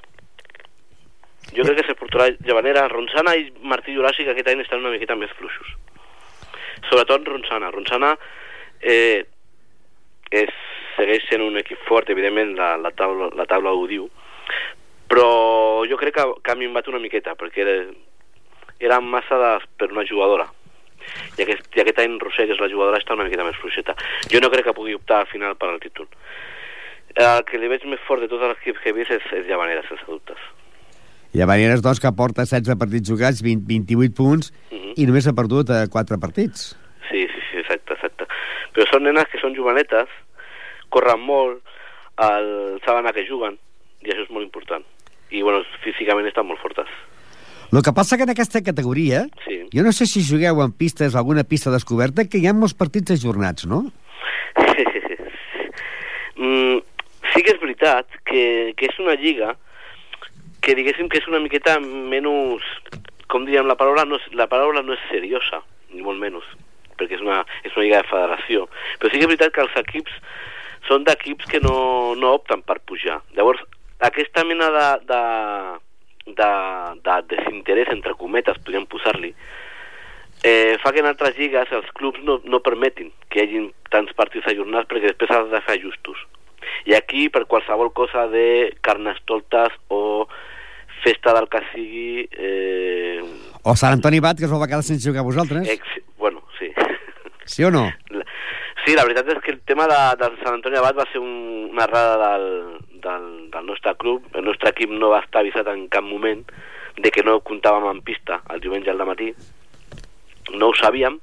[1.57, 2.90] Jo crec que se'l portarà Llavaneres.
[2.92, 5.72] Ronçana i Martí Juràssi que aquest any estan una miqueta més fluixos.
[6.90, 7.70] Sobretot Ronçana.
[7.72, 8.12] Ronçana
[8.80, 9.24] eh,
[10.30, 10.52] és,
[10.96, 14.09] segueix sent un equip fort, evidentment la, la, taula, la taula ho diu,
[15.09, 17.76] però jo crec que, que ha minvat una miqueta, perquè era,
[18.82, 20.48] era massa de, per una jugadora.
[21.38, 23.94] I aquest, I aquest any Roser, que és la jugadora, està una miqueta més fluixeta.
[24.32, 26.09] Jo no crec que pugui optar al final per al títol.
[27.16, 29.46] El que li veig més fort de tots els equips que he vist és, és
[29.48, 30.40] Llavanera, sense dubtes.
[31.37, 34.53] Llavaneres, doncs, que porta 16 partits jugats, 20, 28 punts,
[34.97, 36.70] i només ha perdut eh, 4 partits.
[37.11, 38.28] Sí, sí, sí, exacte, exacte.
[38.72, 40.09] Però són nenes que són jovenetes,
[40.95, 41.61] corren molt,
[42.24, 42.49] el,
[42.87, 43.59] saben a què juguen,
[44.01, 44.87] i això és molt important.
[45.28, 46.89] I, bueno, físicament estan molt fortes.
[47.72, 49.59] El que passa que en aquesta categoria, Sí.
[49.74, 53.11] jo no sé si jugueu en pistes, alguna pista descoberta, que hi ha molts partits
[53.18, 53.82] ajornats, no?
[56.37, 56.78] mm,
[57.34, 59.57] sí que és veritat que, que és una lliga
[60.67, 62.67] que diguéssim que és una miqueta menys,
[63.31, 65.62] com diríem, la paraula no és, la paraula no és seriosa,
[65.95, 66.47] ni molt menys,
[66.99, 68.67] perquè és una, és una lliga de federació.
[68.99, 70.17] Però sí que és veritat que els equips
[70.89, 71.77] són d'equips que no,
[72.19, 73.21] no opten per pujar.
[73.39, 73.62] Llavors,
[74.07, 75.21] aquesta mena de, de,
[76.41, 76.51] de,
[77.07, 79.33] de desinterès, entre cometes, podríem posar-li,
[80.43, 84.12] eh, fa que en altres lligues els clubs no, no permetin que hi hagin tants
[84.19, 86.27] partits ajornats perquè després has de fer ajustos.
[86.91, 90.27] I aquí, per qualsevol cosa de carnestoltes o
[91.05, 92.28] festa del que sigui...
[92.32, 93.20] Eh,
[93.66, 95.68] O Sant Antoni Bat, que es va quedar sense jugar a vosaltres.
[95.68, 95.82] ex,
[96.18, 96.68] bueno, sí.
[97.44, 97.88] Sí o no?
[98.86, 101.70] Sí, la veritat és que el tema de, del Sant Antoni Abat va ser un,
[101.72, 102.47] una errada del,
[103.03, 104.22] del, del nostre club.
[104.34, 106.44] El nostre equip no va estar avisat en cap moment
[106.97, 109.32] de que no comptàvem en pista el diumenge al matí.
[110.55, 111.18] No ho sabíem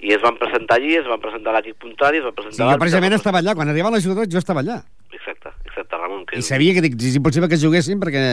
[0.00, 2.58] i es van presentar allí, es van presentar l'equip contrari, es van Sí, presentar...
[2.64, 3.54] jo l'altre, precisament estava allà.
[3.54, 4.80] Quan els jugadors, jo estava allà.
[5.12, 6.24] Exacte, exacte, Ramon.
[6.26, 6.38] Que...
[6.40, 8.24] I sabia que és impossible que juguessin perquè...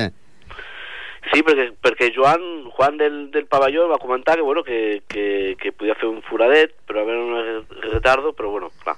[1.34, 2.42] Sí, perquè, perquè Joan,
[2.76, 6.74] Juan del, del pavelló va comentar que, bueno, que, que, que podia fer un foradet,
[6.88, 8.96] però haver un retardo, però bueno, clar,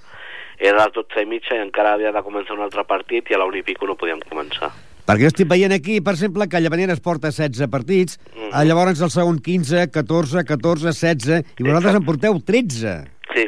[0.59, 3.33] era a les 12 i mitja i encara havia de començar un altre partit i
[3.33, 4.69] a l'una i pico no podíem començar.
[5.09, 8.51] Perquè jo estic veient aquí, per exemple, que Llavaneres porta 16 partits, Mhm.
[8.53, 12.93] eh, llavors el segon 15, 14, 14, 16, i vosaltres en porteu 13.
[13.33, 13.47] Sí.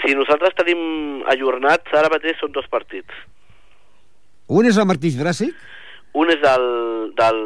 [0.00, 3.12] Si nosaltres tenim ajornats, ara mateix són dos partits.
[4.48, 5.52] Un és el Martí Juràssic?
[6.18, 6.64] Un és del,
[7.18, 7.42] del...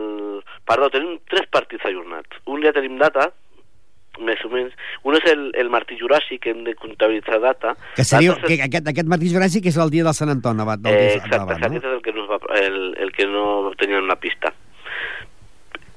[0.65, 2.39] Perdó, tenim tres partits ajornats.
[2.49, 3.29] Un ja tenim data,
[4.23, 4.75] més o menys.
[5.05, 7.75] Un és el, el Martí Juràssic, que hem de comptabilitzar data.
[7.97, 10.95] Que seria, que aquest, aquest Martí Juràssic és el dia del Sant Antoni, abat, del
[10.95, 11.67] Eh, exacte, d'abat, no?
[11.69, 13.45] aquest és el que, no va, el, el que no
[13.81, 14.55] tenia en la pista.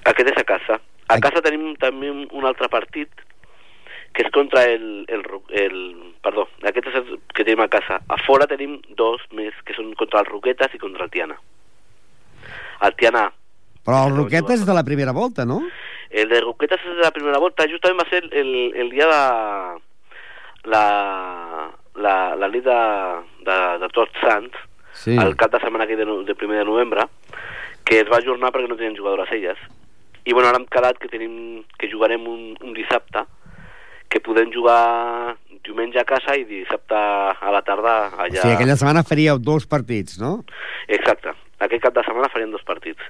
[0.07, 0.81] Aquest és a casa.
[1.07, 3.23] A casa tenim també un, altre partit
[4.15, 5.23] que és contra el, el,
[5.61, 5.77] el...
[6.25, 8.01] Perdó, aquest és el que tenim a casa.
[8.11, 11.37] A fora tenim dos més, que són contra el Roquetes i contra el Tiana.
[12.81, 13.31] El Tiana,
[13.87, 15.61] Però el Roqueta és de la primera volta, no?
[16.09, 20.69] el de Roquetes és de la primera volta, justament va ser el, el dia de
[20.71, 20.83] la,
[21.95, 22.77] la, la nit de,
[23.47, 24.57] de, de Tots Sants,
[24.97, 25.13] Sí.
[25.13, 27.03] el cap de setmana de, de primer de novembre,
[27.85, 29.59] que es va ajornar perquè no tenien jugadores elles.
[30.25, 33.21] I bueno, ara hem quedat que tenim que jugarem un, un dissabte,
[34.09, 38.39] que podem jugar diumenge a casa i dissabte a la tarda allà...
[38.39, 40.39] O sigui, aquella setmana faríeu dos partits, no?
[40.87, 41.35] Exacte.
[41.59, 43.01] Aquest cap de setmana farem dos partits.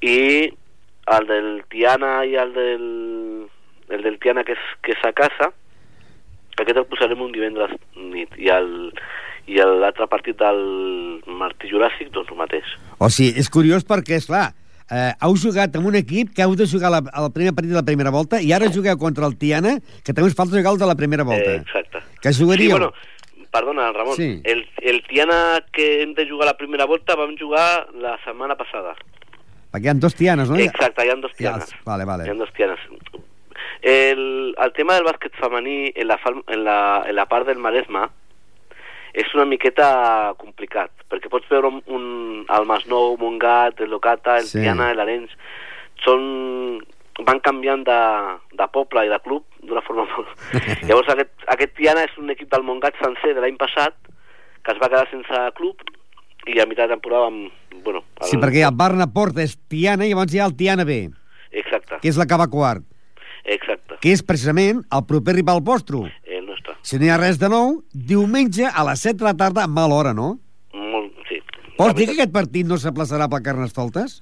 [0.00, 0.48] I
[1.14, 2.86] el del Tiana i el del,
[3.92, 5.50] el del Tiana, que és, que és a casa,
[6.56, 8.32] aquest el posarem un divendres nit.
[8.40, 8.72] I el
[9.44, 10.60] i l'altre partit del
[11.28, 12.68] Martí Juràssic, doncs el mateix.
[12.96, 14.46] O sigui, és curiós perquè, és clar,
[14.88, 17.76] eh, heu jugat amb un equip que heu de jugar la, el primer partit de
[17.76, 20.80] la primera volta i ara jugueu contra el Tiana, que també us falta jugar el
[20.80, 21.58] de la primera volta.
[21.58, 22.00] Eh, exacte.
[22.22, 22.78] Que Sí, jugaríeu...
[22.78, 22.92] bueno,
[23.54, 24.16] perdona, Ramon.
[24.18, 24.40] Sí.
[24.44, 28.96] El, el Tiana que hem de jugar la primera volta vam jugar la setmana passada.
[29.70, 30.58] Perquè hi ha dos Tianes, no?
[30.62, 31.72] Exacte, hi ha dos Ja, Tianes.
[31.86, 32.26] vale, vale.
[32.26, 32.82] Hi ha dos Tianes.
[33.84, 38.06] El, el tema del bàsquet femení en la, en la, en la part del Maresme
[39.14, 42.06] és una miqueta complicat, perquè pots veure un, un
[42.50, 44.58] el Masnou, Montgat, el Locata, el sí.
[44.62, 45.36] Tiana, l'Arenys,
[46.02, 46.24] són
[47.22, 47.98] van canviant de,
[48.58, 50.30] de poble i de club d'una forma molt...
[50.88, 53.94] Llavors aquest, aquest Tiana és un equip del Montgat sencer de l'any passat
[54.64, 55.84] que es va quedar sense club
[56.50, 57.52] i a mitjà de temporada amb,
[57.84, 60.84] bueno, el, Sí, perquè el Barna Porta és Tiana i llavors hi ha el Tiana
[60.88, 60.98] B,
[61.54, 62.84] Exacte, que és la que va quart,
[63.44, 66.02] exacte, que és precisament el proper rival vostre.
[66.24, 66.76] el nostre.
[66.82, 69.70] Si no hi ha res de nou, diumenge a les 7 de la tarda, a
[69.70, 70.34] mal hora, no?
[70.74, 71.40] Molt, sí.
[71.78, 74.20] Vols dir que aquest partit no s'aplaçarà per Carnestoltes?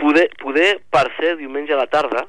[0.00, 2.24] Poder, poder, per ser diumenge a la tarda,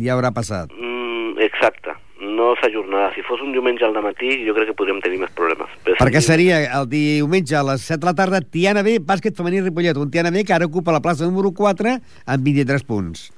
[0.00, 0.70] Ja haurà passat.
[0.72, 3.12] mm, exacte, no s'ajornarà.
[3.14, 5.68] Si fos un diumenge al matí, jo crec que podríem tenir més problemes.
[5.84, 9.60] Però Perquè seria el diumenge a les 7 de la tarda Tiana B, bàsquet femení
[9.60, 13.30] Ripollet, un Tiana B que ara ocupa la plaça número 4 amb 23 punts.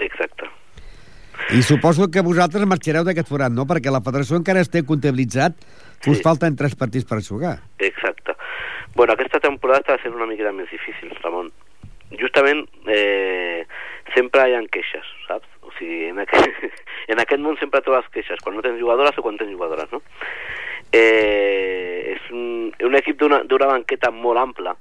[0.00, 0.48] Exacte.
[1.52, 3.66] I suposo que vosaltres marxareu d'aquest forat, no?
[3.66, 5.54] Perquè la federació encara es té comptabilitzat
[6.00, 6.22] que us Sí.
[6.22, 7.58] falten 3 partits per jugar.
[7.78, 8.32] Exacte.
[8.94, 11.50] Bueno, aquesta temporada està sent una miqueta més difícil, Ramon.
[12.20, 13.64] Justament eh,
[14.14, 15.48] sempre hi ha queixes, saps?
[15.62, 16.64] O sigui, en aquest,
[17.12, 20.02] en aquest món sempre trobes queixes, quan no tens jugadores o quan tens jugadores, no?
[20.92, 24.76] Eh, és un, un equip d'una banqueta molt ampla,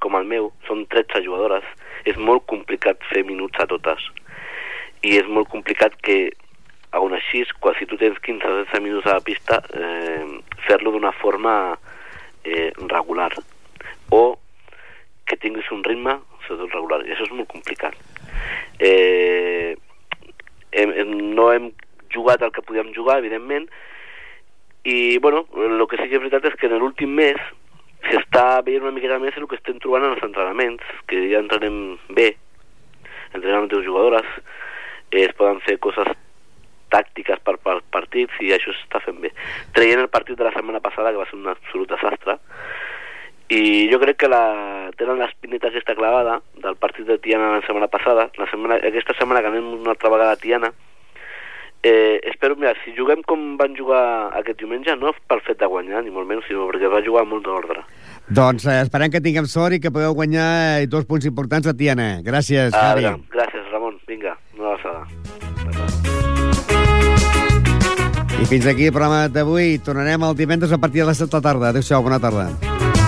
[0.00, 1.66] com el meu, són 13 jugadores,
[2.08, 4.06] és molt complicat fer minuts a totes.
[5.04, 6.30] I és molt complicat que,
[6.96, 10.24] aún així, quan si tu tens 15 o 16 minuts a la pista, eh,
[10.66, 11.76] fer-lo d'una forma
[12.44, 13.32] eh, regular
[14.10, 14.38] o
[15.28, 16.16] que tinguis un ritme
[16.50, 17.96] sobretot regular, i això és molt complicat
[18.82, 19.76] eh,
[20.72, 21.70] hem, hem, no hem
[22.10, 23.68] jugat el que podíem jugar, evidentment
[24.84, 27.40] i bueno, el que sí que és veritat és que en l'últim mes
[28.10, 31.98] s'està veient una miqueta més el que estem trobant en els entrenaments, que ja entrenem
[32.16, 32.32] bé
[33.34, 34.26] entrenem amb jugadores
[35.12, 36.08] eh, es poden fer coses
[36.90, 39.30] tàctiques per, per partits i això s'està fent bé.
[39.76, 42.36] Traient el partit de la setmana passada, que va ser un absolut desastre,
[43.50, 47.88] i jo crec que la, tenen l'espineta aquesta clavada del partit de Tiana la setmana
[47.90, 50.70] passada, la setmana, aquesta setmana que anem una altra vegada a Tiana,
[51.82, 56.04] eh, espero, mira, si juguem com van jugar aquest diumenge, no pel fet de guanyar,
[56.04, 57.82] ni molt menys, sinó perquè va jugar molt d'ordre.
[58.30, 61.74] Doncs eh, esperem que tinguem sort i que podeu guanyar eh, dos punts importants a
[61.74, 62.20] Tiana.
[62.22, 63.08] Gràcies, Ah, Javi.
[63.08, 63.98] vinga, gràcies, Ramon.
[64.06, 65.06] Vinga, una abraçada.
[68.40, 69.78] I fins aquí el programa d'avui.
[69.84, 71.68] Tornarem el divendres a partir de les 7 de la tarda.
[71.74, 72.48] Adéu-siau, bona tarda.